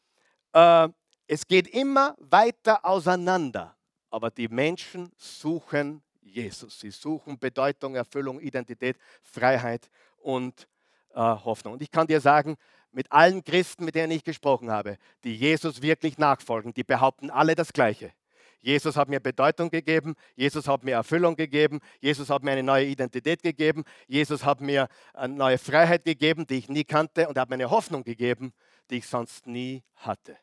[0.51, 0.89] äh,
[1.27, 3.77] es geht immer weiter auseinander.
[4.09, 6.81] Aber die Menschen suchen Jesus.
[6.81, 10.67] Sie suchen Bedeutung, Erfüllung, Identität, Freiheit und
[11.13, 11.73] Hoffnung.
[11.73, 12.55] Und ich kann dir sagen,
[12.91, 17.55] mit allen Christen, mit denen ich gesprochen habe, die Jesus wirklich nachfolgen, die behaupten alle
[17.55, 18.13] das Gleiche.
[18.61, 22.85] Jesus hat mir Bedeutung gegeben, Jesus hat mir Erfüllung gegeben, Jesus hat mir eine neue
[22.85, 27.49] Identität gegeben, Jesus hat mir eine neue Freiheit gegeben, die ich nie kannte und hat
[27.49, 28.53] mir eine Hoffnung gegeben,
[28.89, 30.37] die ich sonst nie hatte.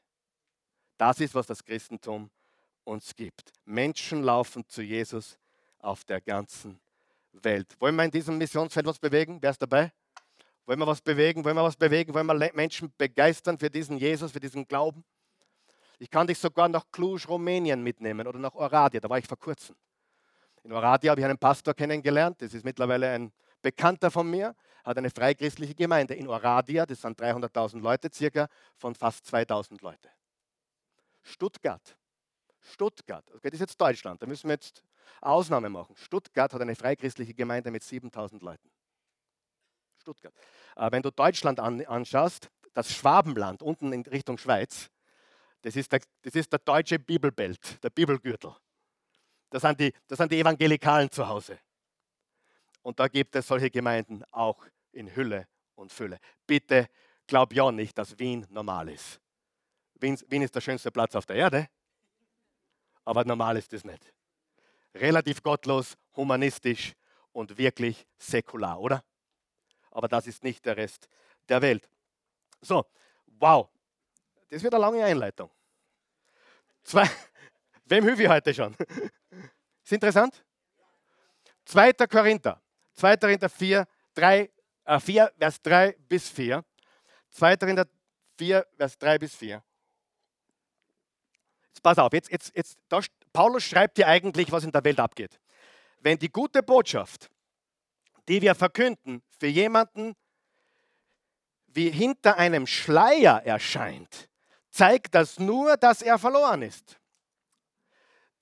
[0.98, 2.30] Das ist, was das Christentum
[2.84, 3.52] uns gibt.
[3.64, 5.38] Menschen laufen zu Jesus
[5.78, 6.78] auf der ganzen
[7.32, 7.74] Welt.
[7.80, 9.38] Wollen wir in diesem Missionsfeld was bewegen?
[9.40, 9.92] Wer ist dabei?
[10.70, 11.44] Wollen wir was bewegen?
[11.44, 12.14] Wollen wir was bewegen?
[12.14, 15.04] Wollen wir Menschen begeistern für diesen Jesus, für diesen Glauben?
[15.98, 19.00] Ich kann dich sogar nach Cluj, Rumänien mitnehmen oder nach Oradea.
[19.00, 19.74] Da war ich vor kurzem.
[20.62, 22.40] In Oradea habe ich einen Pastor kennengelernt.
[22.40, 24.54] Das ist mittlerweile ein Bekannter von mir.
[24.84, 26.86] Hat eine freichristliche Gemeinde in Oradea.
[26.86, 30.08] Das sind 300.000 Leute circa von fast 2.000 Leute.
[31.24, 31.96] Stuttgart.
[32.60, 33.28] Stuttgart.
[33.34, 34.22] Okay, das ist jetzt Deutschland.
[34.22, 34.84] Da müssen wir jetzt
[35.20, 35.96] Ausnahme machen.
[35.96, 38.70] Stuttgart hat eine freichristliche Gemeinde mit 7000 Leuten.
[40.00, 40.34] Stuttgart.
[40.76, 44.90] Äh, wenn du Deutschland an, anschaust, das Schwabenland unten in Richtung Schweiz,
[45.62, 48.54] das ist, der, das ist der deutsche Bibelbelt, der Bibelgürtel.
[49.50, 51.58] Das sind, die, das sind die Evangelikalen zu Hause.
[52.82, 56.18] Und da gibt es solche Gemeinden auch in Hülle und Fülle.
[56.46, 56.88] Bitte
[57.26, 59.20] glaub ja nicht, dass Wien normal ist.
[59.94, 61.68] Wien, Wien ist der schönste Platz auf der Erde,
[63.04, 64.14] aber normal ist es nicht.
[64.94, 66.94] Relativ gottlos, humanistisch
[67.32, 69.04] und wirklich säkular, oder?
[69.90, 71.08] Aber das ist nicht der Rest
[71.48, 71.88] der Welt.
[72.60, 72.86] So,
[73.26, 73.68] wow,
[74.48, 75.50] das wird eine lange Einleitung.
[76.82, 77.08] Zwei,
[77.86, 78.76] wem hilfe ich heute schon?
[79.84, 80.44] Ist interessant?
[81.64, 81.92] 2.
[81.92, 82.60] Korinther,
[82.94, 83.16] 2.
[83.16, 84.50] Korinther 4, 3,
[84.84, 86.64] äh 4, Vers 3 bis 4.
[87.30, 87.56] 2.
[87.56, 87.86] Korinther
[88.38, 89.62] 4, Vers 3 bis 4.
[91.68, 93.00] Jetzt pass auf, jetzt, jetzt, jetzt, da,
[93.32, 95.40] Paulus schreibt dir eigentlich, was in der Welt abgeht.
[96.00, 97.30] Wenn die gute Botschaft,
[98.28, 100.14] die wir verkünden, für jemanden
[101.68, 104.28] wie hinter einem Schleier erscheint,
[104.70, 107.00] zeigt das nur, dass er verloren ist.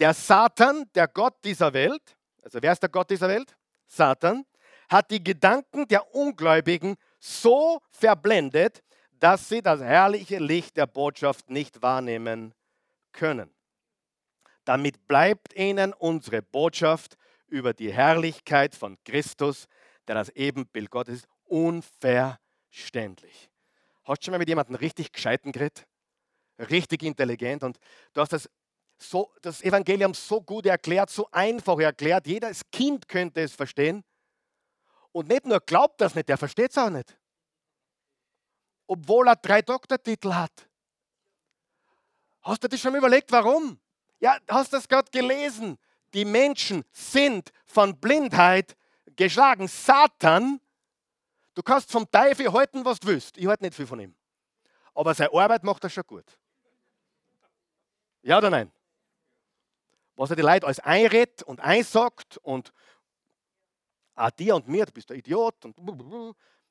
[0.00, 3.56] Der Satan, der Gott dieser Welt, also wer ist der Gott dieser Welt?
[3.86, 4.44] Satan,
[4.88, 8.82] hat die Gedanken der Ungläubigen so verblendet,
[9.12, 12.54] dass sie das herrliche Licht der Botschaft nicht wahrnehmen
[13.12, 13.54] können.
[14.64, 19.66] Damit bleibt ihnen unsere Botschaft über die Herrlichkeit von Christus,
[20.08, 23.50] der das Ebenbild Gottes ist, unverständlich.
[24.04, 25.86] Hast du schon mal mit jemandem richtig gescheiten geredet?
[26.58, 27.78] richtig intelligent und
[28.12, 28.50] du hast das,
[28.96, 32.26] so, das Evangelium so gut erklärt, so einfach erklärt.
[32.26, 34.04] Jedes Kind könnte es verstehen.
[35.12, 37.16] Und nicht nur glaubt das nicht, der versteht es auch nicht.
[38.86, 40.68] Obwohl er drei Doktortitel hat.
[42.42, 43.78] Hast du dir schon überlegt, warum?
[44.20, 45.78] Ja, hast du das gerade gelesen?
[46.14, 48.76] Die Menschen sind von Blindheit
[49.18, 49.68] geschlagen.
[49.68, 50.60] Satan,
[51.54, 53.36] du kannst vom Teufel halten, was du willst.
[53.36, 54.14] Ich halte nicht viel von ihm.
[54.94, 56.38] Aber seine Arbeit macht er schon gut.
[58.22, 58.72] Ja oder nein?
[60.16, 62.72] Was er die Leute alles einredet und einsagt und
[64.14, 65.76] ah, dir und mir, du bist ein Idiot und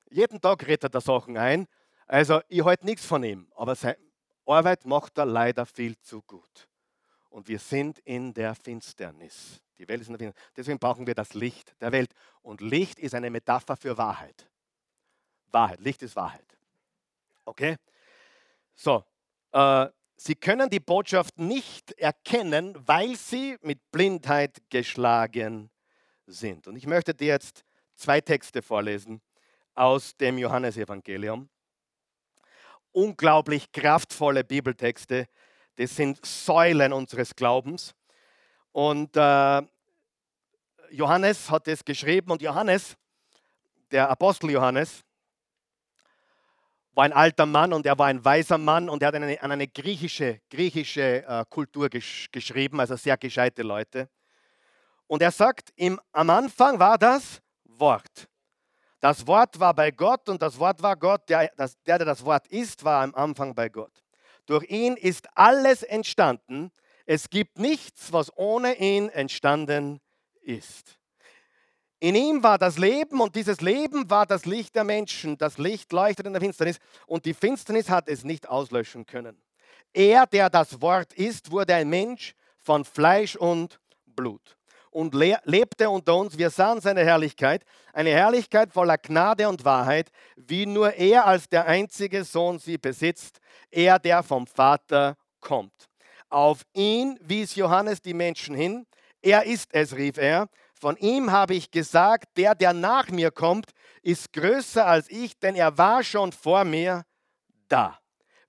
[0.10, 1.68] jeden Tag redet er da Sachen ein.
[2.06, 3.98] Also ich halte nichts von ihm, aber seine
[4.46, 6.68] Arbeit macht er leider viel zu gut.
[7.38, 9.62] Und wir sind in der Finsternis.
[9.78, 10.52] Die Welt ist in der Finsternis.
[10.56, 12.12] Deswegen brauchen wir das Licht der Welt.
[12.42, 14.50] Und Licht ist eine Metapher für Wahrheit.
[15.52, 16.58] Wahrheit, Licht ist Wahrheit.
[17.46, 17.76] Okay?
[18.74, 19.04] So,
[19.52, 25.70] äh, Sie können die Botschaft nicht erkennen, weil sie mit Blindheit geschlagen
[26.26, 26.68] sind.
[26.68, 29.22] Und ich möchte dir jetzt zwei Texte vorlesen
[29.76, 31.50] aus dem Johannesevangelium.
[32.94, 35.28] Unglaublich kraftvolle Bibeltexte.
[35.78, 37.94] Das sind Säulen unseres Glaubens.
[38.72, 39.62] Und äh,
[40.92, 42.98] Johannes hat es geschrieben und Johannes,
[43.92, 45.04] der Apostel Johannes,
[46.94, 49.52] war ein alter Mann und er war ein weiser Mann und er hat eine, an
[49.52, 54.10] eine griechische, griechische äh, Kultur gesch geschrieben, also sehr gescheite Leute.
[55.06, 58.28] Und er sagt, im, am Anfang war das Wort.
[59.00, 61.30] Das Wort war bei Gott und das Wort war Gott.
[61.30, 64.04] Der, das, der, der das Wort ist, war am Anfang bei Gott.
[64.48, 66.72] Durch ihn ist alles entstanden.
[67.06, 70.02] Es gibt nichts, was ohne ihn entstanden
[70.42, 70.98] ist.
[72.00, 75.38] In ihm war das Leben und dieses Leben war das Licht der Menschen.
[75.38, 79.42] Das Licht leuchtet in der Finsternis und die Finsternis hat es nicht auslöschen können.
[79.94, 84.57] Er, der das Wort ist, wurde ein Mensch von Fleisch und Blut.
[84.98, 86.40] Und lebte unter uns.
[86.40, 91.68] Wir sahen seine Herrlichkeit, eine Herrlichkeit voller Gnade und Wahrheit, wie nur er als der
[91.68, 93.38] einzige Sohn sie besitzt,
[93.70, 95.88] er, der vom Vater kommt.
[96.30, 98.88] Auf ihn wies Johannes die Menschen hin.
[99.22, 100.48] Er ist es, rief er.
[100.74, 103.70] Von ihm habe ich gesagt, der, der nach mir kommt,
[104.02, 107.04] ist größer als ich, denn er war schon vor mir
[107.68, 108.00] da.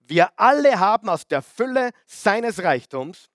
[0.01, 3.29] Wir alle haben aus der Fülle seines Reichtums,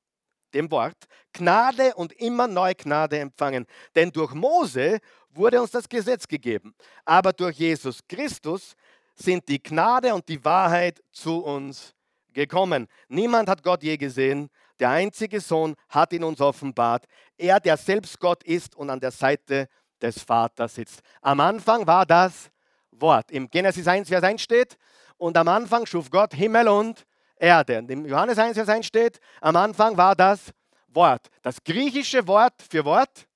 [0.54, 0.98] dem Wort,
[1.34, 3.66] Gnade und immer neu Gnade empfangen.
[3.96, 5.00] Denn durch Mose
[5.32, 8.76] wurde uns das Gesetz gegeben, aber durch Jesus Christus
[9.16, 11.94] sind die Gnade und die Wahrheit zu uns
[12.34, 12.88] gekommen.
[13.08, 14.50] Niemand hat Gott je gesehen.
[14.80, 17.06] Der einzige Sohn hat ihn uns offenbart.
[17.38, 19.68] Er, der selbst Gott ist und an der Seite
[20.02, 21.02] des Vaters sitzt.
[21.22, 22.50] Am Anfang war das
[22.92, 23.32] Wort.
[23.32, 24.78] Im Genesis 1, Vers 1 steht,
[25.18, 27.06] und am Anfang schuf Gott Himmel und
[27.44, 27.80] Erde.
[27.80, 30.54] Und im Johannes 1, Vers 1 steht, am Anfang war das
[30.88, 31.28] Wort.
[31.42, 33.28] Das griechische Wort für Wort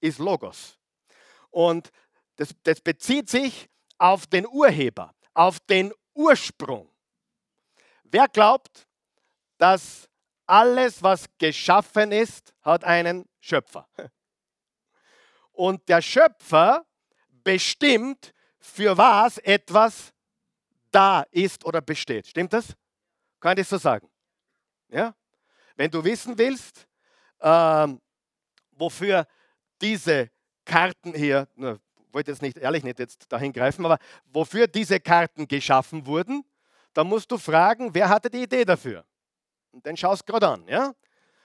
[0.00, 0.76] ist Logos.
[1.50, 1.90] Und
[2.34, 6.90] das, das bezieht sich auf den Urheber, auf den Ursprung.
[8.02, 8.86] Wer glaubt,
[9.58, 10.08] dass
[10.46, 13.88] alles, was geschaffen ist, hat einen Schöpfer?
[15.52, 16.84] Und der Schöpfer
[17.44, 20.12] bestimmt, für was etwas
[20.90, 22.26] da ist oder besteht.
[22.26, 22.74] Stimmt das?
[23.46, 24.10] Kann ich so sagen?
[24.88, 25.14] Ja?
[25.76, 26.88] Wenn du wissen willst,
[27.40, 28.00] ähm,
[28.72, 29.24] wofür
[29.80, 30.32] diese
[30.64, 31.78] Karten hier, na,
[32.10, 36.42] wollte jetzt nicht ehrlich nicht jetzt dahin greifen, aber wofür diese Karten geschaffen wurden,
[36.92, 39.04] dann musst du fragen, wer hatte die Idee dafür?
[39.70, 40.66] Und dann schaust gerade an.
[40.66, 40.92] Ja?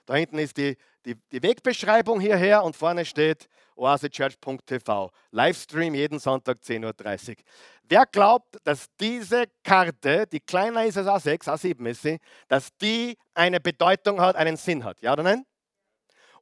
[0.07, 5.11] Da hinten ist die, die, die Wegbeschreibung hierher und vorne steht oasechurch.tv.
[5.31, 7.35] Livestream jeden Sonntag 10.30 Uhr.
[7.83, 13.17] Wer glaubt, dass diese Karte, die kleiner ist als A6, A7 ist sie, dass die
[13.33, 15.01] eine Bedeutung hat, einen Sinn hat?
[15.01, 15.45] Ja oder nein?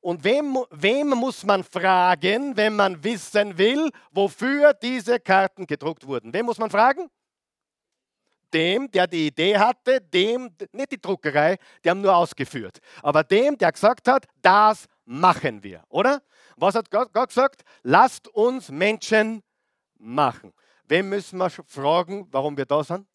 [0.01, 6.33] Und wem, wem muss man fragen, wenn man wissen will, wofür diese Karten gedruckt wurden?
[6.33, 7.09] Wem muss man fragen?
[8.53, 13.57] Dem, der die Idee hatte, dem, nicht die Druckerei, die haben nur ausgeführt, aber dem,
[13.57, 16.21] der gesagt hat, das machen wir, oder?
[16.55, 17.63] Was hat Gott, Gott gesagt?
[17.83, 19.41] Lasst uns Menschen
[19.97, 20.53] machen.
[20.85, 23.07] Wem müssen wir fragen, warum wir da sind?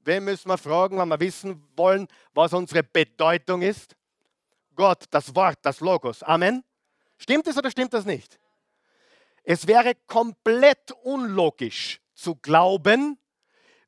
[0.00, 3.96] Wem müssen wir fragen, wenn wir wissen wollen, was unsere Bedeutung ist?
[4.74, 6.22] Gott, das Wort, das Logos.
[6.22, 6.64] Amen.
[7.18, 8.38] Stimmt es oder stimmt das nicht?
[9.44, 13.18] Es wäre komplett unlogisch zu glauben,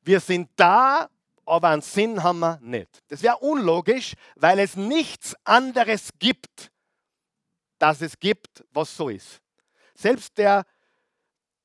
[0.05, 1.09] wir sind da,
[1.45, 3.03] aber einen Sinn haben wir nicht.
[3.07, 6.71] Das wäre unlogisch, weil es nichts anderes gibt,
[7.79, 9.41] das es gibt, was so ist.
[9.95, 10.65] Selbst der,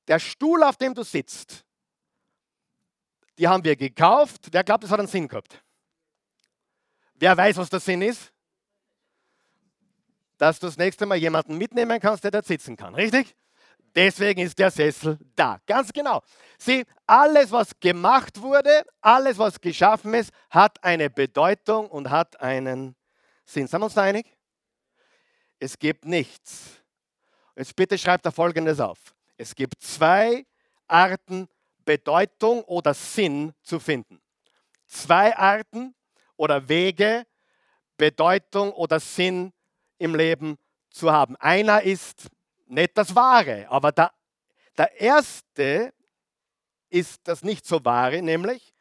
[0.08, 1.64] der Stuhl, auf dem du sitzt,
[3.38, 4.48] die haben wir gekauft.
[4.50, 5.62] Wer glaubt, das hat einen Sinn gehabt?
[7.14, 8.32] Wer weiß, was der Sinn ist?
[10.38, 12.94] Dass du das nächste Mal jemanden mitnehmen kannst, der dort sitzen kann.
[12.94, 13.34] Richtig?
[13.94, 15.60] Deswegen ist der Sessel da.
[15.66, 16.22] Ganz genau.
[16.58, 22.94] Sieh, alles, was gemacht wurde, alles, was geschaffen ist, hat eine Bedeutung und hat einen
[23.44, 23.66] Sinn.
[23.66, 24.26] Sind wir uns einig?
[25.58, 26.82] Es gibt nichts.
[27.56, 28.98] Jetzt bitte schreibt da Folgendes auf.
[29.36, 30.46] Es gibt zwei
[30.86, 31.48] Arten,
[31.84, 34.20] Bedeutung oder Sinn zu finden.
[34.86, 35.94] Zwei Arten
[36.36, 37.26] oder Wege,
[37.96, 39.52] Bedeutung oder Sinn
[39.98, 40.56] im Leben
[40.90, 41.36] zu haben.
[41.36, 42.28] Einer ist
[42.70, 43.66] nicht das Wahre.
[43.68, 44.12] Aber der,
[44.76, 45.92] der erste
[46.88, 48.74] ist das nicht so wahre, nämlich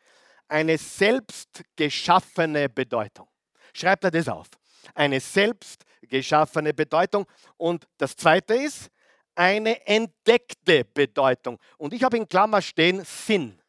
[0.47, 3.27] eine selbst geschaffene Bedeutung.
[3.73, 4.47] Schreibt er das auf.
[4.95, 7.25] Eine selbst geschaffene Bedeutung.
[7.57, 8.89] Und das zweite ist
[9.35, 11.59] eine entdeckte Bedeutung.
[11.77, 13.61] Und ich habe in Klammer stehen Sinn.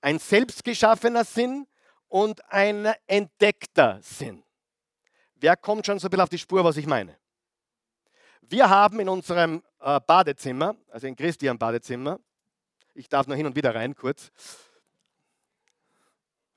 [0.00, 1.66] Ein selbstgeschaffener Sinn
[2.06, 4.44] und ein entdeckter Sinn.
[5.34, 7.16] Wer kommt schon so ein bisschen auf die Spur, was ich meine?
[8.50, 12.18] Wir haben in unserem äh, Badezimmer, also in Christian Badezimmer,
[12.94, 14.32] ich darf noch hin und wieder rein kurz.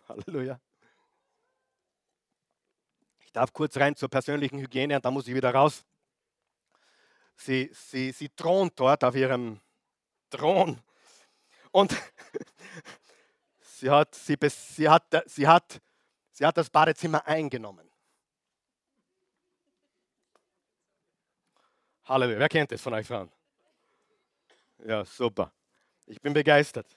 [0.08, 0.58] Halleluja.
[3.20, 5.84] Ich darf kurz rein zur persönlichen Hygiene und dann muss ich wieder raus.
[7.36, 9.60] Sie, sie, sie thront dort auf ihrem
[10.30, 10.80] Thron
[11.72, 11.94] und
[13.60, 15.82] sie hat, sie, sie, hat, sie, hat,
[16.32, 17.91] sie hat das Badezimmer eingenommen.
[22.12, 22.40] Halleluja.
[22.40, 23.32] Wer kennt das von euch Frauen?
[24.86, 25.54] Ja, super.
[26.06, 26.88] Ich bin begeistert.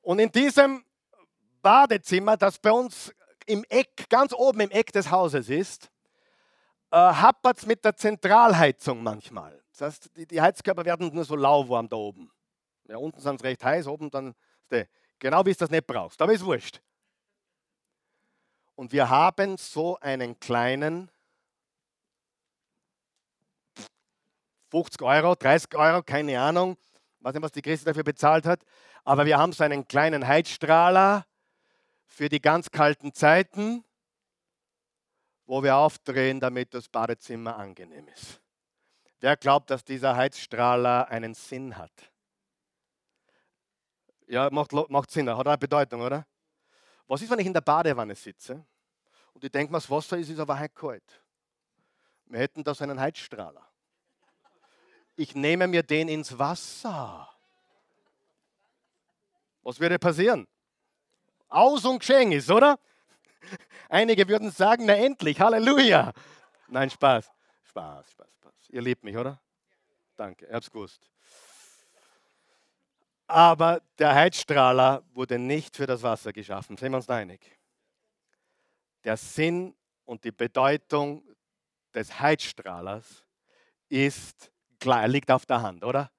[0.00, 0.82] Und in diesem
[1.60, 3.12] Badezimmer, das bei uns
[3.44, 5.90] im Eck, ganz oben im Eck des Hauses ist,
[6.90, 9.62] äh, hapert es mit der Zentralheizung manchmal.
[9.72, 12.30] Das heißt, die, die, Heizkörper werden nur so lauwarm da oben.
[12.88, 14.34] Ja, unten sind es recht heiß, oben dann,
[15.18, 16.80] genau wie es das nicht brauchst, aber ist wurscht.
[18.74, 21.10] Und wir haben so einen kleinen
[24.72, 26.78] 50 Euro, 30 Euro, keine Ahnung.
[27.18, 28.64] Ich weiß nicht, was die Christi dafür bezahlt hat.
[29.04, 31.26] Aber wir haben so einen kleinen Heizstrahler
[32.06, 33.84] für die ganz kalten Zeiten,
[35.44, 38.40] wo wir aufdrehen, damit das Badezimmer angenehm ist.
[39.20, 41.92] Wer glaubt, dass dieser Heizstrahler einen Sinn hat?
[44.26, 46.26] Ja, macht, macht Sinn, hat eine Bedeutung, oder?
[47.06, 48.64] Was ist, wenn ich in der Badewanne sitze
[49.34, 51.22] und ich denke, das Wasser ist, ist aber halt kalt?
[52.24, 53.68] Wir hätten da so einen Heizstrahler.
[55.16, 57.28] Ich nehme mir den ins Wasser.
[59.62, 60.46] Was würde passieren?
[61.48, 62.78] Aus und geschehen ist, oder?
[63.88, 66.12] Einige würden sagen, na endlich, Halleluja.
[66.68, 67.30] Nein, Spaß.
[67.64, 68.52] Spaß, Spaß, Spaß.
[68.70, 69.40] Ihr liebt mich, oder?
[70.16, 71.10] Danke, ihr habt es gewusst.
[73.26, 76.76] Aber der Heizstrahler wurde nicht für das Wasser geschaffen.
[76.76, 77.40] Sind wir uns einig?
[79.04, 81.24] Der Sinn und die Bedeutung
[81.94, 83.24] des Heizstrahlers
[83.88, 84.51] ist
[84.82, 86.10] klar, liegt auf der Hand, oder?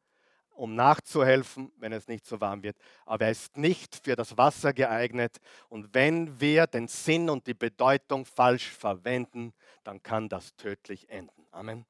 [0.55, 2.77] Um nachzuhelfen, wenn es nicht so warm wird.
[3.05, 5.37] Aber er ist nicht für das Wasser geeignet.
[5.67, 9.53] Und wenn wir den Sinn und die Bedeutung falsch verwenden,
[9.83, 11.45] dann kann das tödlich enden.
[11.51, 11.85] Amen.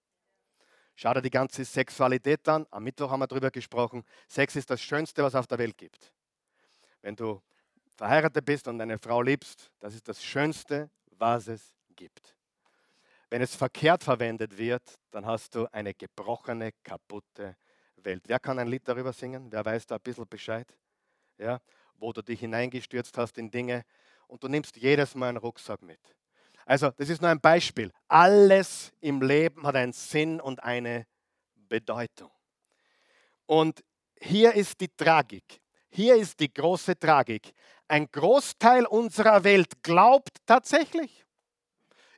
[0.95, 2.65] Schau dir die ganze Sexualität an.
[2.71, 4.03] Am Mittwoch haben wir darüber gesprochen.
[4.27, 6.11] Sex ist das Schönste, was es auf der Welt gibt.
[7.01, 7.41] Wenn du
[7.95, 12.35] verheiratet bist und eine Frau liebst, das ist das Schönste, was es gibt.
[13.33, 17.57] Wenn es verkehrt verwendet wird, dann hast du eine gebrochene, kaputte
[17.95, 18.21] Welt.
[18.27, 19.51] Wer kann ein Lied darüber singen?
[19.51, 20.67] Wer weiß da ein bisschen Bescheid?
[21.39, 21.59] Ja,
[21.95, 23.85] wo du dich hineingestürzt hast in Dinge
[24.27, 25.99] und du nimmst jedes Mal einen Rucksack mit.
[26.63, 27.91] Also, das ist nur ein Beispiel.
[28.07, 31.07] Alles im Leben hat einen Sinn und eine
[31.55, 32.29] Bedeutung.
[33.47, 33.83] Und
[34.21, 35.59] hier ist die Tragik.
[35.89, 37.51] Hier ist die große Tragik.
[37.87, 41.22] Ein Großteil unserer Welt glaubt tatsächlich,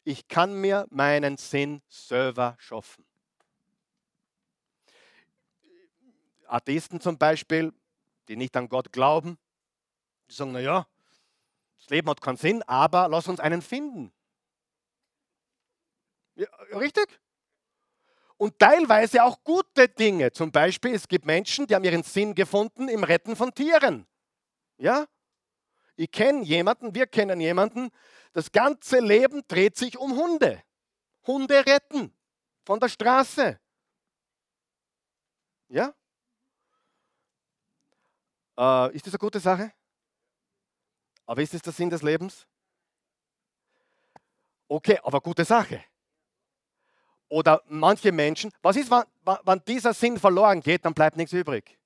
[0.05, 3.03] ich kann mir meinen Sinn selber schaffen.
[6.47, 7.73] Atheisten zum Beispiel,
[8.27, 9.37] die nicht an Gott glauben,
[10.29, 10.87] die sagen, naja,
[11.79, 14.13] das Leben hat keinen Sinn, aber lass uns einen finden.
[16.35, 16.47] Ja,
[16.77, 17.19] richtig?
[18.37, 20.31] Und teilweise auch gute Dinge.
[20.31, 24.05] Zum Beispiel, es gibt Menschen, die haben ihren Sinn gefunden im Retten von Tieren.
[24.77, 25.05] Ja?
[25.95, 27.89] Ich kenne jemanden, wir kennen jemanden,
[28.35, 30.61] das ganze Leben dreht sich um Hunde.
[31.25, 32.13] Hunde retten
[32.65, 33.57] von der Straße.
[35.69, 35.93] Ja?
[38.57, 39.71] Äh, ist das eine gute Sache?
[41.25, 42.45] Aber ist es der Sinn des Lebens?
[44.67, 45.81] Okay, aber gute Sache.
[47.29, 49.03] Oder manche Menschen, was ist, wenn,
[49.45, 51.79] wenn dieser Sinn verloren geht, dann bleibt nichts übrig.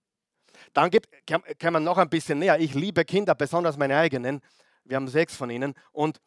[0.74, 2.60] Dann gibt, kann man noch ein bisschen näher.
[2.60, 4.41] Ich liebe Kinder, besonders meine eigenen.
[4.84, 5.76] Wir haben sechs von ihnen.
[5.91, 6.20] Und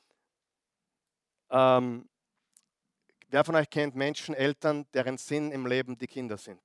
[1.53, 2.09] ähm,
[3.29, 6.61] wer von euch kennt Menschen, Eltern, deren Sinn im Leben die Kinder sind?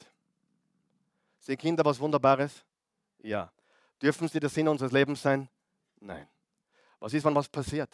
[1.39, 2.63] Sind Kinder was Wunderbares?
[3.19, 3.51] Ja.
[4.01, 5.49] Dürfen sie der Sinn unseres Lebens sein?
[5.99, 6.27] Nein.
[6.99, 7.89] Was ist, wenn was passiert?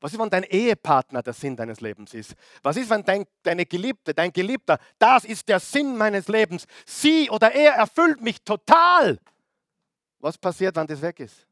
[0.00, 2.34] Was ist, wenn dein Ehepartner der Sinn deines Lebens ist?
[2.62, 6.66] Was ist, wenn dein, deine Geliebte, dein Geliebter, das ist der Sinn meines Lebens.
[6.84, 9.18] Sie oder er erfüllt mich total.
[10.18, 11.46] Was passiert, wenn das weg ist?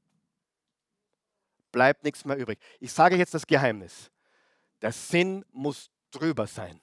[1.71, 2.59] Bleibt nichts mehr übrig.
[2.81, 4.11] Ich sage jetzt das Geheimnis.
[4.83, 6.81] Der Sinn muss drüber sein.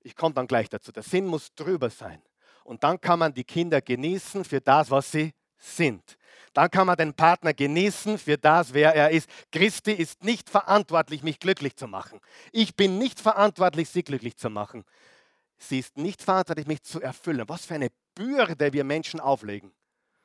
[0.00, 0.92] Ich komme dann gleich dazu.
[0.92, 2.22] Der Sinn muss drüber sein.
[2.64, 6.16] Und dann kann man die Kinder genießen für das, was sie sind.
[6.52, 9.28] Dann kann man den Partner genießen für das, wer er ist.
[9.50, 12.20] Christi ist nicht verantwortlich, mich glücklich zu machen.
[12.52, 14.84] Ich bin nicht verantwortlich, sie glücklich zu machen.
[15.58, 17.48] Sie ist nicht verantwortlich, mich zu erfüllen.
[17.48, 19.72] Was für eine Bürde wir Menschen auflegen.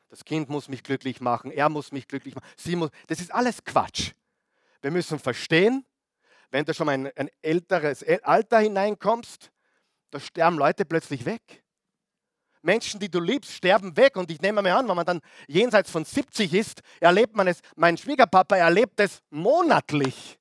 [0.09, 2.89] Das Kind muss mich glücklich machen, er muss mich glücklich machen, sie muss.
[3.07, 4.11] Das ist alles Quatsch.
[4.81, 5.85] Wir müssen verstehen,
[6.51, 9.51] wenn du schon mal in ein älteres Alter hineinkommst,
[10.11, 11.63] da sterben Leute plötzlich weg.
[12.61, 14.15] Menschen, die du liebst, sterben weg.
[14.17, 17.61] Und ich nehme mir an, wenn man dann jenseits von 70 ist, erlebt man es,
[17.75, 20.37] mein Schwiegerpapa erlebt es monatlich,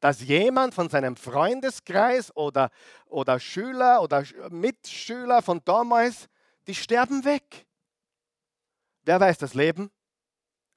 [0.00, 2.70] dass jemand von seinem Freundeskreis oder,
[3.06, 6.28] oder Schüler oder Mitschüler von damals,
[6.66, 7.66] die sterben weg.
[9.04, 9.90] Wer weiß, das Leben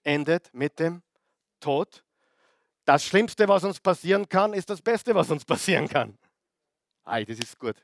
[0.03, 1.01] endet mit dem
[1.59, 2.04] Tod.
[2.85, 6.17] Das Schlimmste, was uns passieren kann, ist das Beste, was uns passieren kann.
[7.03, 7.75] Ei, das ist gut.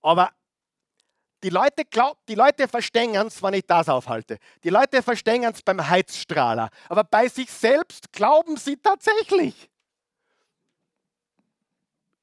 [0.00, 0.32] Aber
[1.42, 4.38] die Leute, glaub, die Leute verstehen es, wenn ich das aufhalte.
[4.62, 6.70] Die Leute verstehen es beim Heizstrahler.
[6.88, 9.70] Aber bei sich selbst glauben sie tatsächlich.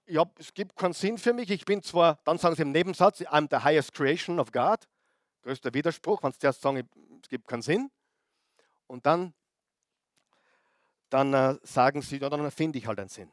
[0.08, 1.52] Ja, es gibt keinen Sinn für mich.
[1.52, 4.80] Ich bin zwar, dann sagen sie im Nebensatz, I'm the highest creation of God.
[5.44, 6.90] Größter Widerspruch, wenn sie erst sagen,
[7.22, 7.92] es gibt keinen Sinn.
[8.88, 9.34] Und dann,
[11.14, 13.32] dann äh, sagen sie, ja, dann finde ich halt einen Sinn.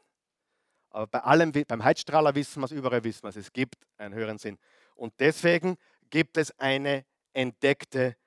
[0.91, 3.35] Aber bei allem, beim Heizstrahler wissen wir es, überall wissen wir es.
[3.35, 4.57] Es gibt einen höheren Sinn.
[4.95, 5.77] Und deswegen
[6.09, 8.17] gibt es eine entdeckte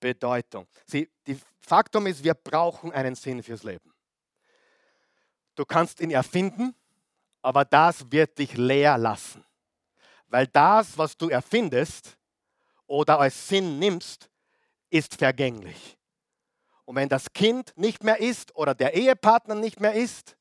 [0.00, 0.66] Bedeutung.
[0.86, 3.92] Sie, die Faktum ist, wir brauchen einen Sinn fürs Leben.
[5.54, 6.74] Du kannst ihn erfinden,
[7.42, 9.44] aber das wird dich leer lassen.
[10.28, 12.16] Weil das, was du erfindest
[12.86, 14.30] oder als Sinn nimmst,
[14.88, 15.98] ist vergänglich.
[16.84, 20.36] Und wenn das Kind nicht mehr ist oder der Ehepartner nicht mehr ist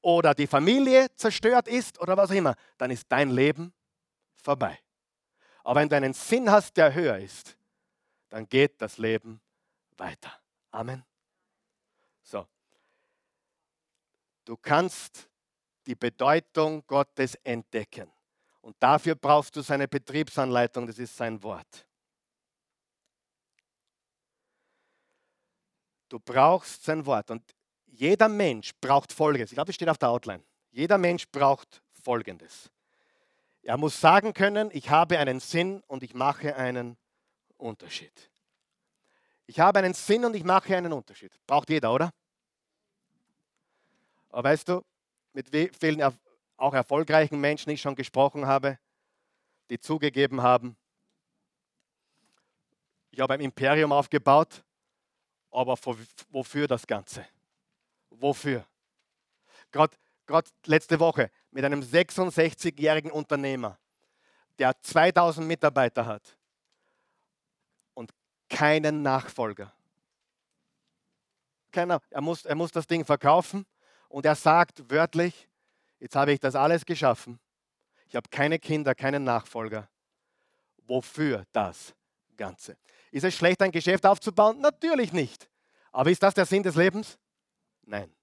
[0.00, 3.72] oder die Familie zerstört ist oder was auch immer, dann ist dein Leben
[4.34, 4.78] vorbei.
[5.64, 7.56] Aber wenn du einen Sinn hast, der höher ist,
[8.28, 9.40] dann geht das Leben
[9.96, 10.32] weiter.
[10.70, 11.04] Amen.
[12.22, 12.46] So.
[14.44, 15.28] Du kannst
[15.86, 18.12] die Bedeutung Gottes entdecken.
[18.60, 21.87] Und dafür brauchst du seine Betriebsanleitung, das ist sein Wort.
[26.08, 27.30] Du brauchst sein Wort.
[27.30, 27.42] Und
[27.86, 29.50] jeder Mensch braucht Folgendes.
[29.50, 30.42] Ich glaube, es steht auf der Outline.
[30.70, 32.70] Jeder Mensch braucht Folgendes.
[33.62, 36.96] Er muss sagen können, ich habe einen Sinn und ich mache einen
[37.56, 38.30] Unterschied.
[39.46, 41.32] Ich habe einen Sinn und ich mache einen Unterschied.
[41.46, 42.10] Braucht jeder, oder?
[44.30, 44.84] Aber weißt du,
[45.32, 46.02] mit wie vielen
[46.56, 48.78] auch erfolgreichen Menschen ich schon gesprochen habe,
[49.70, 50.76] die zugegeben haben,
[53.10, 54.62] ich habe ein Imperium aufgebaut,
[55.50, 55.78] aber
[56.30, 57.26] wofür das Ganze?
[58.10, 58.64] Wofür?
[59.70, 59.96] Gerade
[60.66, 63.78] letzte Woche mit einem 66-jährigen Unternehmer,
[64.58, 66.36] der 2000 Mitarbeiter hat
[67.94, 68.12] und
[68.48, 69.72] keinen Nachfolger.
[71.70, 72.00] Keiner.
[72.10, 73.66] Er muss, er muss das Ding verkaufen
[74.08, 75.48] und er sagt wörtlich,
[76.00, 77.38] jetzt habe ich das alles geschaffen.
[78.08, 79.88] Ich habe keine Kinder, keinen Nachfolger.
[80.86, 81.94] Wofür das
[82.36, 82.78] Ganze?
[83.10, 84.60] Ist es schlecht, ein Geschäft aufzubauen?
[84.60, 85.48] Natürlich nicht.
[85.92, 87.18] Aber ist das der Sinn des Lebens?
[87.82, 88.14] Nein.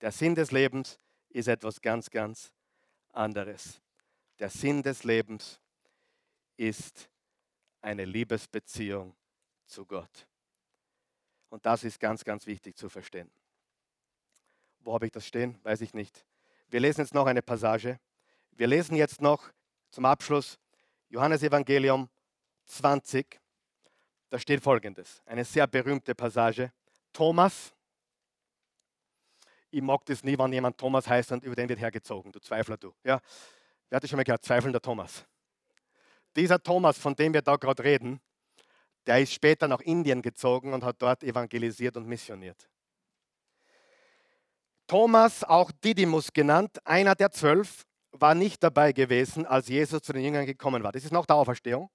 [0.00, 0.98] Der Sinn des Lebens
[1.30, 2.52] ist etwas ganz, ganz
[3.12, 3.80] anderes.
[4.38, 5.60] Der Sinn des Lebens
[6.56, 7.10] ist
[7.80, 9.16] eine Liebesbeziehung
[9.66, 10.28] zu Gott.
[11.50, 13.30] Und das ist ganz, ganz wichtig zu verstehen.
[14.80, 15.58] Wo habe ich das stehen?
[15.64, 16.24] Weiß ich nicht.
[16.68, 17.98] Wir lesen jetzt noch eine Passage.
[18.52, 19.50] Wir lesen jetzt noch
[19.90, 20.58] zum Abschluss
[21.08, 22.08] Johannes Evangelium
[22.66, 23.40] 20.
[24.30, 26.72] Da steht folgendes, eine sehr berühmte Passage.
[27.12, 27.72] Thomas,
[29.70, 32.32] ich mag das nie, wenn jemand Thomas heißt und über den wird hergezogen.
[32.32, 32.94] Du Zweifler, du.
[33.04, 33.20] Ja,
[33.88, 34.44] wer hat das schon mal gehört?
[34.44, 35.24] Zweifelnder Thomas.
[36.36, 38.20] Dieser Thomas, von dem wir da gerade reden,
[39.06, 42.68] der ist später nach Indien gezogen und hat dort evangelisiert und missioniert.
[44.86, 50.22] Thomas, auch Didymus genannt, einer der zwölf, war nicht dabei gewesen, als Jesus zu den
[50.22, 50.92] Jüngern gekommen war.
[50.92, 51.90] Das ist noch der Auferstehung.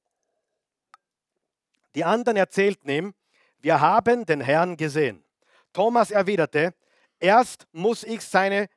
[1.96, 3.14] Die anderen erzählten ihm,
[3.60, 5.24] wir haben den Herrn gesehen.
[5.72, 6.74] Thomas erwiderte,
[7.24, 8.68] Erst muss ich seine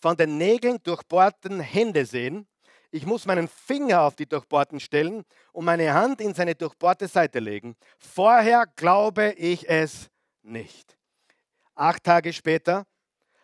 [0.00, 2.48] von den Nägeln durchbohrten Hände sehen.
[2.90, 7.40] Ich muss meinen Finger auf die Durchbohrten stellen und meine Hand in seine durchbohrte Seite
[7.40, 7.76] legen.
[7.98, 10.08] Vorher glaube ich es
[10.40, 10.96] nicht.
[11.74, 12.86] Acht Tage später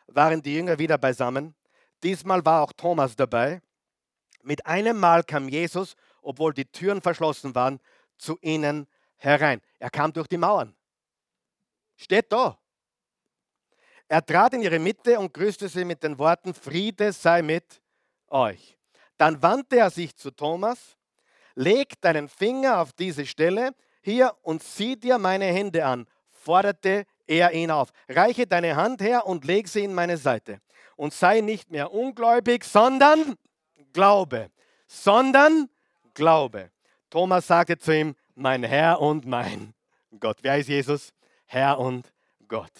[0.06, 1.54] waren die Jünger wieder beisammen.
[2.02, 3.60] Diesmal war auch Thomas dabei.
[4.42, 7.78] Mit einem Mal kam Jesus, obwohl die Türen verschlossen waren,
[8.16, 8.86] zu ihnen
[9.16, 9.60] herein.
[9.78, 10.74] Er kam durch die Mauern.
[11.96, 12.58] Steht da.
[14.08, 17.82] Er trat in ihre Mitte und grüßte sie mit den Worten, Friede sei mit
[18.28, 18.78] euch.
[19.16, 20.96] Dann wandte er sich zu Thomas,
[21.54, 27.52] leg deinen Finger auf diese Stelle hier und sieh dir meine Hände an, forderte er
[27.52, 27.90] ihn auf.
[28.08, 30.60] Reiche deine Hand her und leg sie in meine Seite.
[30.94, 33.34] Und sei nicht mehr ungläubig, sondern
[33.92, 34.50] glaube.
[34.86, 35.68] Sondern
[36.14, 36.70] glaube.
[37.10, 39.74] Thomas sagte zu ihm, mein Herr und mein
[40.20, 40.38] Gott.
[40.42, 41.12] Wer ist Jesus?
[41.46, 42.12] Herr und
[42.46, 42.72] Gott.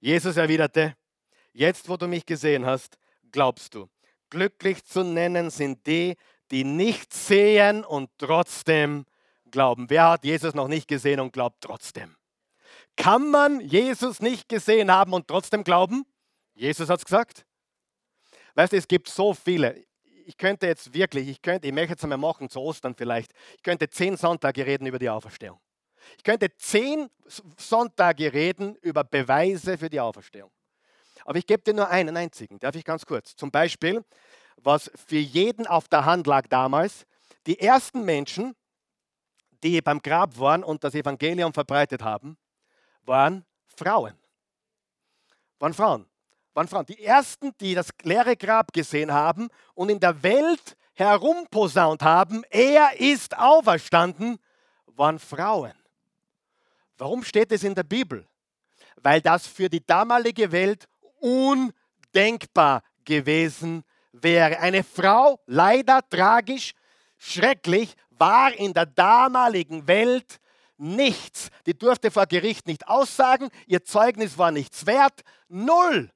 [0.00, 0.96] Jesus erwiderte,
[1.52, 2.98] jetzt wo du mich gesehen hast,
[3.30, 3.88] glaubst du.
[4.30, 6.16] Glücklich zu nennen sind die,
[6.50, 9.04] die nicht sehen und trotzdem
[9.50, 9.90] glauben.
[9.90, 12.16] Wer hat Jesus noch nicht gesehen und glaubt trotzdem?
[12.96, 16.04] Kann man Jesus nicht gesehen haben und trotzdem glauben?
[16.54, 17.44] Jesus hat es gesagt.
[18.54, 19.84] Weißt du, es gibt so viele.
[20.26, 23.62] Ich könnte jetzt wirklich, ich könnte, ich möchte es einmal machen, zu Ostern vielleicht, ich
[23.62, 25.60] könnte zehn Sonntage reden über die Auferstehung.
[26.16, 27.08] Ich könnte zehn
[27.56, 30.50] Sonntage reden über Beweise für die Auferstehung.
[31.24, 33.36] Aber ich gebe dir nur einen einzigen, darf ich ganz kurz.
[33.36, 34.04] Zum Beispiel,
[34.56, 37.06] was für jeden auf der Hand lag damals,
[37.46, 38.54] die ersten Menschen,
[39.62, 42.36] die beim Grab waren und das Evangelium verbreitet haben,
[43.02, 44.14] waren Frauen.
[45.58, 46.11] Waren Frauen.
[46.54, 46.86] Waren Frauen.
[46.86, 53.00] Die ersten, die das leere Grab gesehen haben und in der Welt herumposaunt haben, er
[53.00, 54.38] ist auferstanden,
[54.86, 55.72] waren Frauen.
[56.98, 58.26] Warum steht es in der Bibel?
[58.96, 60.86] Weil das für die damalige Welt
[61.20, 64.58] undenkbar gewesen wäre.
[64.60, 66.74] Eine Frau, leider tragisch,
[67.16, 70.38] schrecklich, war in der damaligen Welt
[70.76, 71.48] nichts.
[71.66, 76.12] Die durfte vor Gericht nicht aussagen, ihr Zeugnis war nichts wert, null.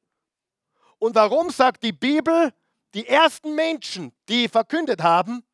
[0.99, 2.53] Und warum sagt die Bibel,
[2.95, 5.45] die ersten Menschen, die verkündet haben,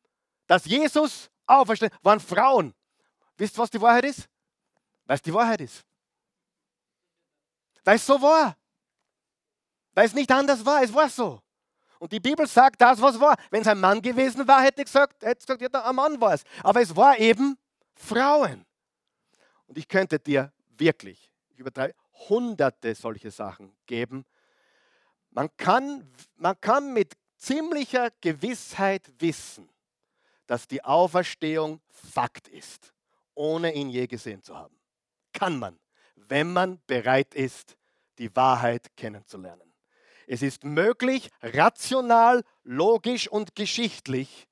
[0.47, 2.73] dass Jesus auferstanden, waren Frauen.
[3.37, 4.29] Wisst ihr, was die Wahrheit ist?
[5.05, 5.83] Weil es die Wahrheit ist.
[7.83, 8.55] Weil es so war.
[9.93, 11.41] Weil es nicht anders war, es war so.
[11.99, 13.35] Und die Bibel sagt das, was war.
[13.49, 16.33] Wenn es ein Mann gewesen war, hätte ich gesagt, hätte gesagt, ja, ein Mann war
[16.33, 16.43] es.
[16.61, 17.57] Aber es war eben
[17.95, 18.65] Frauen.
[19.67, 21.93] Und ich könnte dir wirklich, ich übertreibe,
[22.29, 24.25] hunderte solche Sachen geben.
[25.33, 29.67] Man kann, man kann mit ziemlicher Gewissheit wissen,
[30.45, 32.93] dass die Auferstehung Fakt ist,
[33.33, 34.77] ohne ihn je gesehen zu haben.
[35.33, 35.79] Kann man,
[36.15, 37.77] wenn man bereit ist,
[38.19, 39.73] die Wahrheit kennenzulernen.
[40.27, 44.47] Es ist möglich, rational, logisch und geschichtlich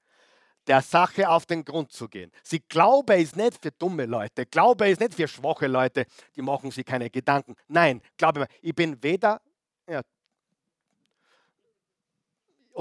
[0.65, 2.31] der Sache auf den Grund zu gehen.
[2.43, 4.47] Sie Glaube ist nicht für dumme Leute.
[4.47, 6.05] Glaube ist nicht für schwache Leute,
[6.35, 7.55] die machen sich keine Gedanken.
[7.67, 9.41] Nein, glaube mir, ich bin weder,
[9.87, 10.01] ja,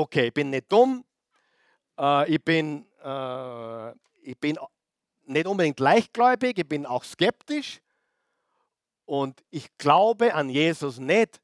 [0.01, 1.05] okay, ich bin nicht dumm,
[1.99, 3.91] äh, ich, bin, äh,
[4.23, 4.59] ich bin
[5.25, 7.81] nicht unbedingt leichtgläubig, ich bin auch skeptisch
[9.05, 11.41] und ich glaube an Jesus nicht,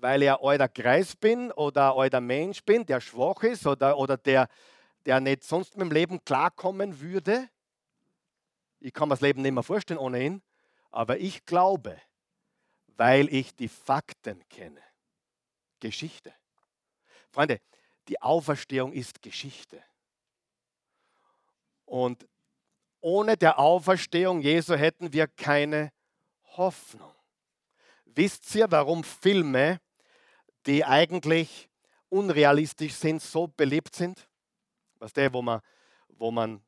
[0.00, 3.96] weil ich ein alter Kreis bin oder ein alter Mensch bin, der schwach ist oder,
[3.96, 4.48] oder der,
[5.06, 7.48] der nicht sonst mit dem Leben klarkommen würde.
[8.80, 10.42] Ich kann mir das Leben nicht mehr vorstellen ohne ihn,
[10.90, 12.00] aber ich glaube,
[12.96, 14.82] weil ich die Fakten kenne.
[15.80, 16.32] Geschichte.
[17.30, 17.60] Freunde,
[18.08, 19.82] die Auferstehung ist Geschichte.
[21.84, 22.26] Und
[23.00, 25.92] ohne der Auferstehung Jesu hätten wir keine
[26.56, 27.12] Hoffnung.
[28.04, 29.80] Wisst ihr, warum Filme
[30.66, 31.68] die eigentlich
[32.08, 34.28] unrealistisch sind, so beliebt sind.
[34.98, 35.60] Was der, wo man,
[36.08, 36.60] wo man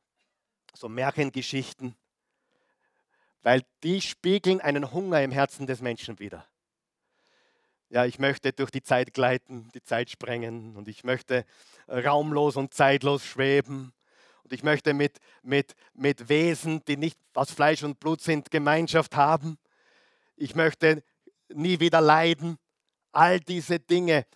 [0.75, 1.97] so Märchengeschichten,
[3.43, 6.47] weil die spiegeln einen Hunger im Herzen des Menschen wider.
[7.91, 11.47] Ja, ich möchte durch die Zeit gleiten, die Zeit sprengen und ich möchte
[11.89, 13.95] raumlos und zeitlos schweben
[14.49, 19.17] und ich möchte mit, mit, mit Wesen, die nicht aus Fleisch und Blut sind, Gemeinschaft
[19.17, 19.59] haben.
[20.37, 21.03] Ich möchte
[21.49, 22.59] nie wieder leiden.
[23.13, 24.27] All diese Dinge.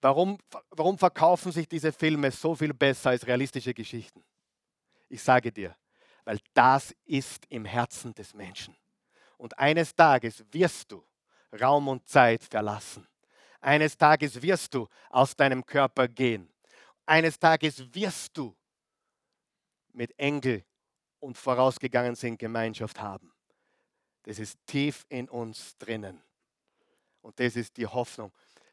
[0.00, 0.38] Warum,
[0.70, 4.24] warum verkaufen sich diese Filme so viel besser als realistische Geschichten?
[5.08, 5.76] Ich sage dir,
[6.24, 8.76] weil das ist im Herzen des Menschen.
[9.38, 11.04] Und eines Tages wirst du
[11.60, 13.06] Raum und Zeit verlassen.
[13.60, 16.52] Eines Tages wirst du aus deinem Körper gehen.
[17.06, 18.56] Eines Tages wirst du
[19.92, 20.64] mit Engel
[21.20, 23.32] und vorausgegangen sind Gemeinschaft haben.
[24.24, 26.22] Das ist tief in uns drinnen.
[27.20, 28.32] Und das ist die Hoffnung.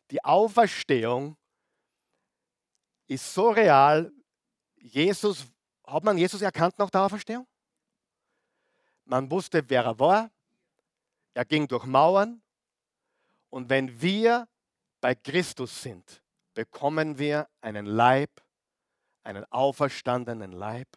[0.09, 1.37] Die Auferstehung
[3.07, 4.11] ist so real.
[4.77, 5.45] Jesus,
[5.85, 7.47] hat man Jesus erkannt nach der Auferstehung?
[9.05, 10.31] Man wusste, wer er war.
[11.33, 12.41] Er ging durch Mauern.
[13.49, 14.47] Und wenn wir
[15.01, 16.21] bei Christus sind,
[16.53, 18.41] bekommen wir einen Leib,
[19.23, 20.87] einen auferstandenen Leib.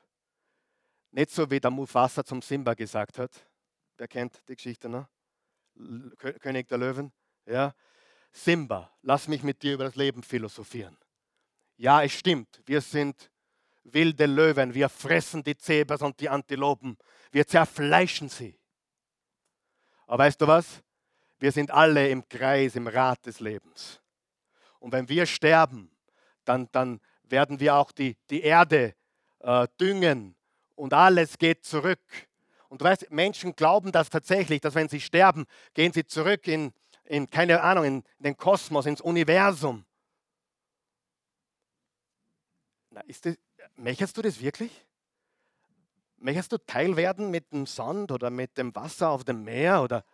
[1.10, 3.30] Nicht so wie der Mufasa zum Simba gesagt hat.
[3.96, 5.08] Wer kennt die Geschichte, ne?
[6.40, 7.12] König der Löwen.
[7.46, 7.74] Ja?
[8.32, 10.96] Simba, lass mich mit dir über das Leben philosophieren.
[11.76, 13.30] Ja, es stimmt, wir sind
[13.84, 16.96] wilde Löwen, wir fressen die Zebras und die Antilopen,
[17.30, 18.58] wir zerfleischen sie.
[20.06, 20.82] Aber weißt du was?
[21.42, 24.00] Wir sind alle im Kreis, im Rad des Lebens.
[24.78, 25.90] Und wenn wir sterben,
[26.44, 28.94] dann, dann werden wir auch die, die Erde
[29.40, 30.36] äh, düngen
[30.76, 31.98] und alles geht zurück.
[32.68, 36.72] Und du weißt, Menschen glauben das tatsächlich, dass wenn sie sterben, gehen sie zurück in,
[37.06, 39.84] in keine Ahnung, in den Kosmos, ins Universum.
[42.90, 43.34] Na, ist das,
[43.74, 44.70] möchtest du das wirklich?
[46.18, 49.82] Möchtest du Teil werden mit dem Sand oder mit dem Wasser auf dem Meer?
[49.82, 50.04] Oder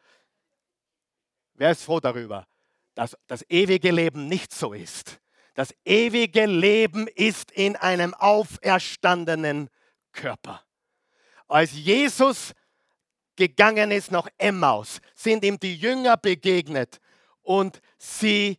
[1.59, 2.47] wer ist froh darüber,
[2.95, 5.21] dass das ewige Leben nicht so ist?
[5.55, 9.69] Das ewige Leben ist in einem auferstandenen
[10.13, 10.63] Körper.
[11.49, 12.53] Als Jesus
[13.35, 17.01] gegangen ist nach Emmaus, sind ihm die Jünger begegnet
[17.43, 18.59] und sie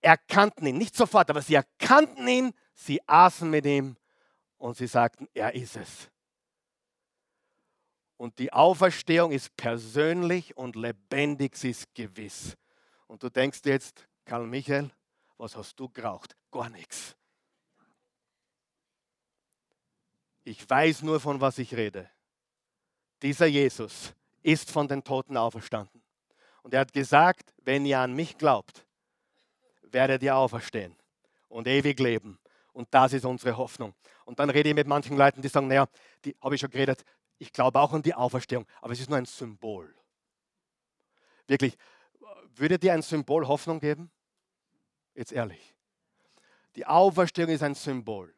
[0.00, 3.96] erkannten ihn, nicht sofort, aber sie erkannten ihn, sie aßen mit ihm
[4.58, 6.10] und sie sagten, er ist es.
[8.16, 12.56] Und die Auferstehung ist persönlich und lebendig, sie ist gewiss.
[13.06, 14.90] Und du denkst jetzt, Karl Michael,
[15.36, 16.36] was hast du geraucht?
[16.50, 17.16] Gar nichts.
[20.44, 22.08] Ich weiß nur, von was ich rede
[23.24, 24.12] dieser Jesus
[24.42, 26.02] ist von den Toten auferstanden.
[26.62, 28.86] Und er hat gesagt, wenn ihr an mich glaubt,
[29.82, 30.94] werdet ihr auferstehen
[31.48, 32.38] und ewig leben.
[32.74, 33.94] Und das ist unsere Hoffnung.
[34.26, 35.86] Und dann rede ich mit manchen Leuten, die sagen, naja,
[36.22, 37.02] die habe ich schon geredet,
[37.38, 39.94] ich glaube auch an die Auferstehung, aber es ist nur ein Symbol.
[41.46, 41.76] Wirklich,
[42.56, 44.10] würde dir ein Symbol Hoffnung geben?
[45.14, 45.74] Jetzt ehrlich.
[46.76, 48.34] Die Auferstehung ist ein Symbol.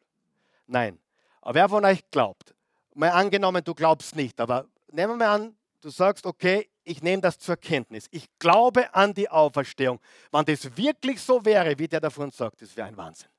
[0.67, 0.99] Nein.
[1.41, 2.53] Aber wer von euch glaubt,
[2.93, 7.37] mal angenommen, du glaubst nicht, aber nehmen wir an, du sagst, okay, ich nehme das
[7.39, 8.07] zur Kenntnis.
[8.11, 9.99] Ich glaube an die Auferstehung.
[10.31, 13.29] Wenn das wirklich so wäre, wie der davon sagt, das wäre ein Wahnsinn.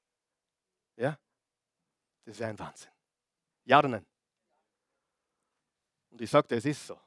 [0.97, 1.19] Ja?
[2.25, 2.91] Das wäre ein Wahnsinn.
[3.65, 4.07] Ja oder nein?
[6.11, 6.99] Und ich sagte, es ist so.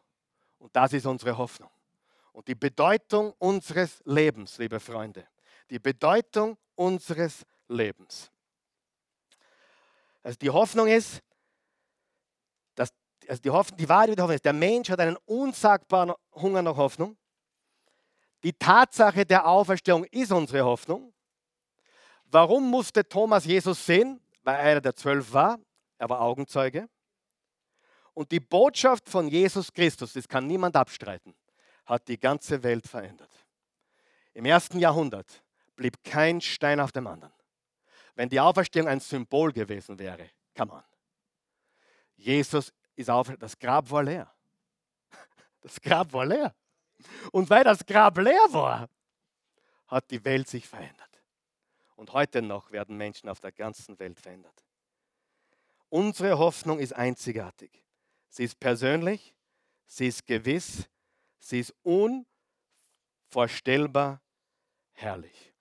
[0.59, 1.69] Und das ist unsere Hoffnung.
[2.33, 5.27] Und die Bedeutung unseres Lebens, liebe Freunde,
[5.69, 8.31] die Bedeutung unseres Lebens.
[10.23, 11.21] Also die Hoffnung ist,
[12.75, 12.93] dass,
[13.27, 16.77] also die, Hoffnung, die Wahrheit der Hoffnung ist, der Mensch hat einen unsagbaren Hunger nach
[16.77, 17.17] Hoffnung.
[18.43, 21.13] Die Tatsache der Auferstehung ist unsere Hoffnung.
[22.25, 24.21] Warum musste Thomas Jesus sehen?
[24.43, 25.59] Weil er einer der zwölf war.
[25.97, 26.89] Er war Augenzeuge.
[28.14, 31.36] Und die Botschaft von Jesus Christus, das kann niemand abstreiten,
[31.86, 33.32] hat die ganze Welt verändert.
[34.34, 35.43] Im ersten Jahrhundert
[35.76, 37.34] blieb kein Stein auf dem anderen.
[38.16, 40.84] Wenn die Auferstehung ein Symbol gewesen wäre, come on.
[42.16, 44.32] Jesus ist auf, das Grab war leer.
[45.62, 46.55] Das Grab war leer.
[47.32, 48.89] Und weil das Grab leer war,
[49.88, 51.22] hat die Welt sich verändert.
[51.95, 54.66] Und heute noch werden Menschen auf der ganzen Welt verändert.
[55.89, 57.84] Unsere Hoffnung ist einzigartig.
[58.32, 59.36] Sie ist persönlich,
[59.86, 60.89] sie ist gewiss,
[61.38, 64.21] sie ist unvorstellbar
[64.93, 65.53] herrlich.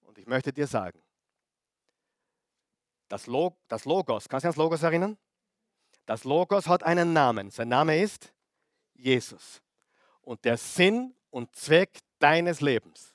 [0.00, 0.98] Und ich möchte dir sagen,
[3.08, 5.18] das, Log das Logos, kannst du dich ans Logos erinnern?
[6.06, 7.50] Das Logos hat einen Namen.
[7.50, 8.32] Sein Name ist
[8.94, 9.60] Jesus.
[10.22, 13.14] Und der Sinn und Zweck deines Lebens.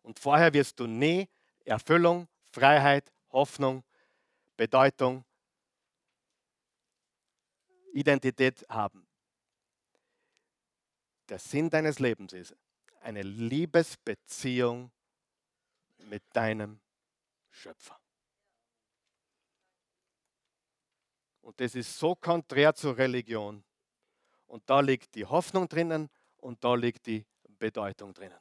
[0.00, 1.28] Und vorher wirst du nie
[1.66, 3.84] Erfüllung, Freiheit, Hoffnung,
[4.56, 5.26] Bedeutung
[7.92, 9.06] Identität haben.
[11.28, 12.56] Der Sinn deines Lebens ist
[13.00, 14.90] eine Liebesbeziehung
[16.04, 16.80] mit deinem
[17.50, 17.98] Schöpfer.
[21.42, 23.64] Und das ist so konträr zur Religion.
[24.46, 26.08] Und da liegt die Hoffnung drinnen
[26.38, 27.26] und da liegt die
[27.58, 28.38] Bedeutung drinnen.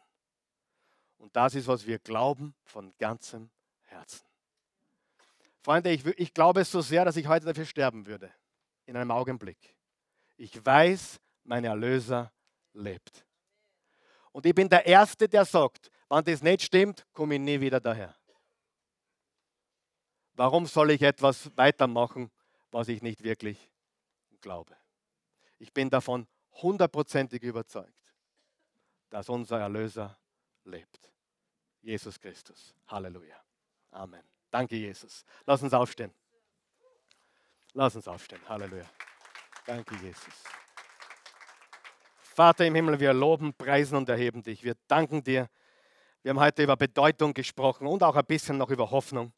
[1.18, 3.50] Und das ist, was wir glauben von ganzem
[3.84, 4.26] Herzen.
[5.62, 8.32] Freunde, ich, ich glaube es so sehr, dass ich heute dafür sterben würde
[8.88, 9.76] in einem Augenblick.
[10.38, 12.32] Ich weiß, mein Erlöser
[12.74, 13.26] lebt.
[14.32, 17.80] Und ich bin der Erste, der sagt, wenn das nicht stimmt, komme ich nie wieder
[17.80, 18.16] daher.
[20.34, 22.32] Warum soll ich etwas weitermachen,
[22.72, 23.72] was ich nicht wirklich
[24.42, 24.76] glaube?
[25.58, 26.28] Ich bin davon
[26.62, 28.14] hundertprozentig überzeugt,
[29.10, 30.18] dass unser Erlöser
[30.64, 31.12] lebt.
[31.82, 32.76] Jesus Christus.
[32.88, 33.42] Halleluja.
[33.92, 34.24] Amen.
[34.52, 35.26] Danke, Jesus.
[35.46, 36.14] Lass uns aufstehen.
[37.78, 38.42] Lass uns aufstehen.
[38.50, 38.86] Halleluja.
[39.68, 40.34] Danke, Jesus.
[42.24, 44.64] Vater im Himmel, wir loben, preisen und erheben dich.
[44.64, 45.48] Wir danken dir.
[46.24, 49.32] Wir haben heute über Bedeutung gesprochen und auch ein bisschen noch über Hoffnung.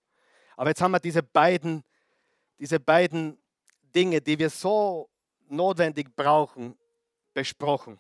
[0.56, 1.84] Aber jetzt haben wir diese beiden,
[2.58, 3.38] diese beiden
[3.94, 5.10] Dinge, die wir so
[5.50, 6.78] notwendig brauchen,
[7.34, 8.00] besprochen.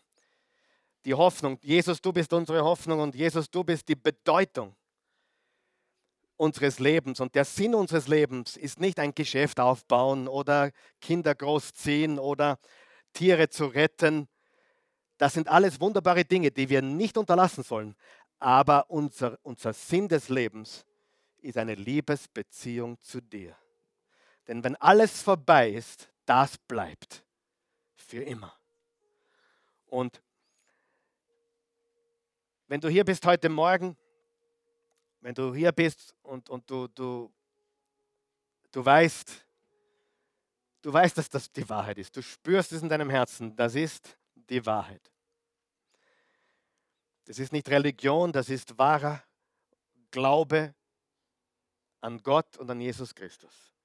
[1.04, 1.60] Die Hoffnung.
[1.62, 4.74] Jesus, du bist unsere Hoffnung und Jesus, du bist die Bedeutung
[6.40, 7.20] unseres Lebens.
[7.20, 10.72] Und der Sinn unseres Lebens ist nicht ein Geschäft aufbauen oder
[11.02, 12.58] Kinder großziehen oder
[13.14, 14.30] Tiere zu retten.
[15.18, 17.96] Das sind alles wunderbare Dinge, die wir nicht unterlassen sollen.
[18.40, 20.86] Aber unser, unser Sinn des Lebens
[21.40, 23.56] ist eine Liebesbeziehung zu dir.
[24.48, 27.26] Denn wenn alles vorbei ist, das bleibt
[27.96, 28.54] für immer.
[29.88, 30.22] Und
[32.68, 33.98] wenn du hier bist heute Morgen
[35.22, 37.32] wenn du hier bist und, und du, du,
[38.72, 39.46] du weißt,
[40.82, 42.16] du weißt, dass das die Wahrheit ist.
[42.16, 43.56] Du spürst es in deinem Herzen.
[43.56, 45.12] Das ist die Wahrheit.
[47.26, 49.24] Das ist nicht Religion, das ist wahrer
[50.10, 50.74] Glaube
[52.02, 53.76] an Gott und an Jesus Christus.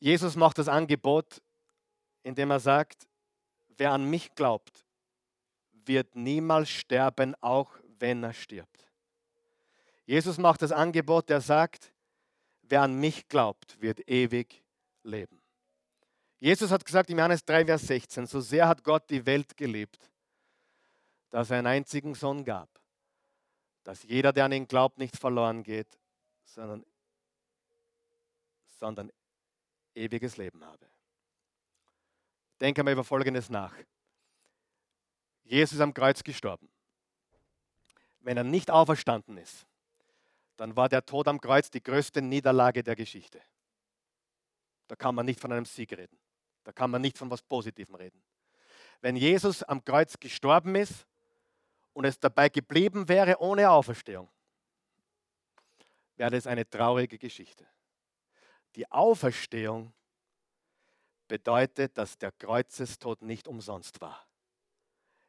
[0.00, 1.42] Jesus macht das Angebot,
[2.22, 3.06] indem er sagt,
[3.76, 4.84] wer an mich glaubt,
[5.72, 8.86] wird niemals sterben, auch wenn er stirbt.
[10.06, 11.92] Jesus macht das Angebot, der sagt,
[12.62, 14.62] wer an mich glaubt, wird ewig
[15.02, 15.40] leben.
[16.38, 20.10] Jesus hat gesagt im Johannes 3, Vers 16, so sehr hat Gott die Welt geliebt,
[21.30, 22.68] dass er einen einzigen Sohn gab,
[23.82, 25.98] dass jeder, der an ihn glaubt, nicht verloren geht,
[26.44, 26.84] sondern,
[28.78, 29.10] sondern
[29.94, 30.86] ewiges Leben habe.
[32.60, 33.74] Denke mal über Folgendes nach.
[35.44, 36.68] Jesus ist am Kreuz gestorben.
[38.28, 39.66] Wenn er nicht auferstanden ist,
[40.56, 43.40] dann war der Tod am Kreuz die größte Niederlage der Geschichte.
[44.86, 46.18] Da kann man nicht von einem Sieg reden.
[46.62, 48.22] Da kann man nicht von was Positivem reden.
[49.00, 51.06] Wenn Jesus am Kreuz gestorben ist
[51.94, 54.28] und es dabei geblieben wäre ohne Auferstehung,
[56.16, 57.66] wäre das eine traurige Geschichte.
[58.76, 59.94] Die Auferstehung
[61.28, 64.27] bedeutet, dass der Kreuzestod nicht umsonst war.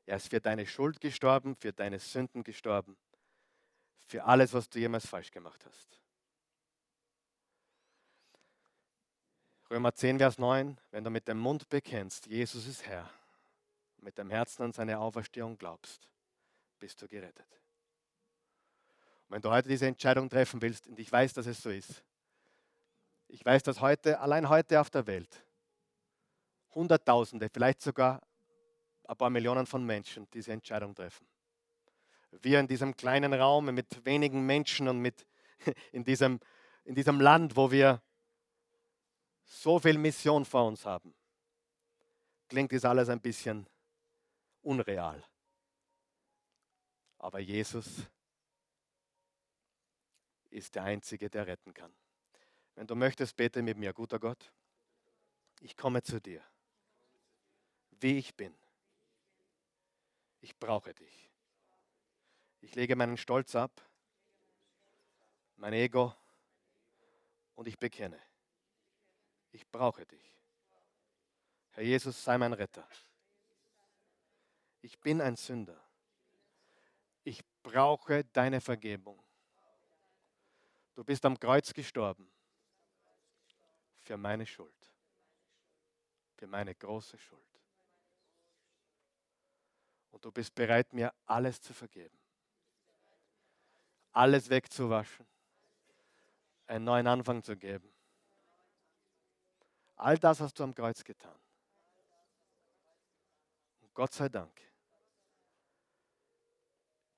[0.10, 2.98] Er ist für deine Schuld gestorben, für deine Sünden gestorben,
[4.08, 6.02] für alles, was du jemals falsch gemacht hast.
[9.70, 13.08] Römer 10, Vers 9, wenn du mit dem Mund bekennst, Jesus ist Herr,
[13.98, 16.10] mit dem Herzen an seine Auferstehung glaubst,
[16.80, 17.62] bist du gerettet.
[19.28, 22.04] Und wenn du heute diese Entscheidung treffen willst, und ich weiß, dass es so ist,
[23.28, 25.46] ich weiß, dass heute, allein heute auf der Welt,
[26.74, 28.24] Hunderttausende, vielleicht sogar
[29.10, 31.28] ein paar Millionen von Menschen diese Entscheidung treffen.
[32.44, 35.26] Wir in diesem kleinen Raum mit wenigen Menschen und mit
[35.92, 36.40] in diesem,
[36.84, 38.04] in diesem Land, wo wir
[39.46, 41.16] so viel Mission vor uns haben,
[42.48, 43.68] klingt das alles ein bisschen
[44.62, 45.24] unreal.
[47.18, 48.04] Aber Jesus
[50.52, 51.92] ist der Einzige, der retten kann.
[52.76, 54.52] Wenn du möchtest, bete mit mir, guter Gott.
[55.62, 56.44] Ich komme zu dir,
[58.00, 58.56] wie ich bin.
[60.42, 61.30] Ich brauche dich.
[62.62, 63.72] Ich lege meinen Stolz ab,
[65.58, 66.14] mein Ego
[67.56, 68.20] und ich bekenne,
[69.52, 70.36] ich brauche dich.
[71.72, 72.88] Herr Jesus, sei mein Retter.
[74.82, 75.82] Ich bin ein Sünder.
[77.24, 79.22] Ich brauche deine Vergebung.
[80.96, 82.30] Du bist am Kreuz gestorben
[84.00, 84.92] für meine Schuld,
[86.36, 87.49] für meine große Schuld.
[90.12, 92.18] Und du bist bereit, mir alles zu vergeben,
[94.12, 95.26] alles wegzuwaschen,
[96.68, 97.92] einen neuen Anfang zu geben.
[99.96, 101.36] All das hast du am Kreuz getan.
[103.82, 104.62] Und Gott sei Dank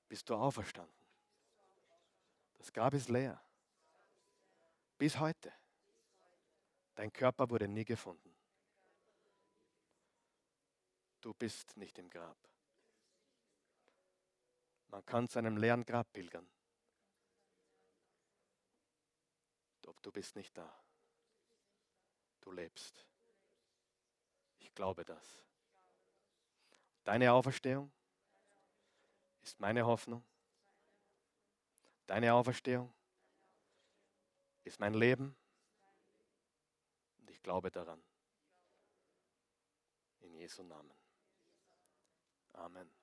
[0.08, 0.92] bist du auferstanden.
[2.58, 3.40] Das Grab ist leer.
[4.98, 5.52] Bis heute.
[6.94, 8.32] Dein Körper wurde nie gefunden.
[11.20, 12.36] Du bist nicht im Grab.
[14.92, 16.46] Man kann zu einem leeren Grab pilgern.
[19.80, 20.70] Doch du bist nicht da.
[22.42, 23.06] Du lebst.
[24.58, 25.42] Ich glaube das.
[27.04, 27.90] Deine Auferstehung
[29.40, 30.22] ist meine Hoffnung.
[32.06, 32.92] Deine Auferstehung
[34.62, 35.34] ist mein Leben.
[37.18, 38.02] Und ich glaube daran.
[40.20, 40.92] In Jesu Namen.
[42.52, 43.01] Amen.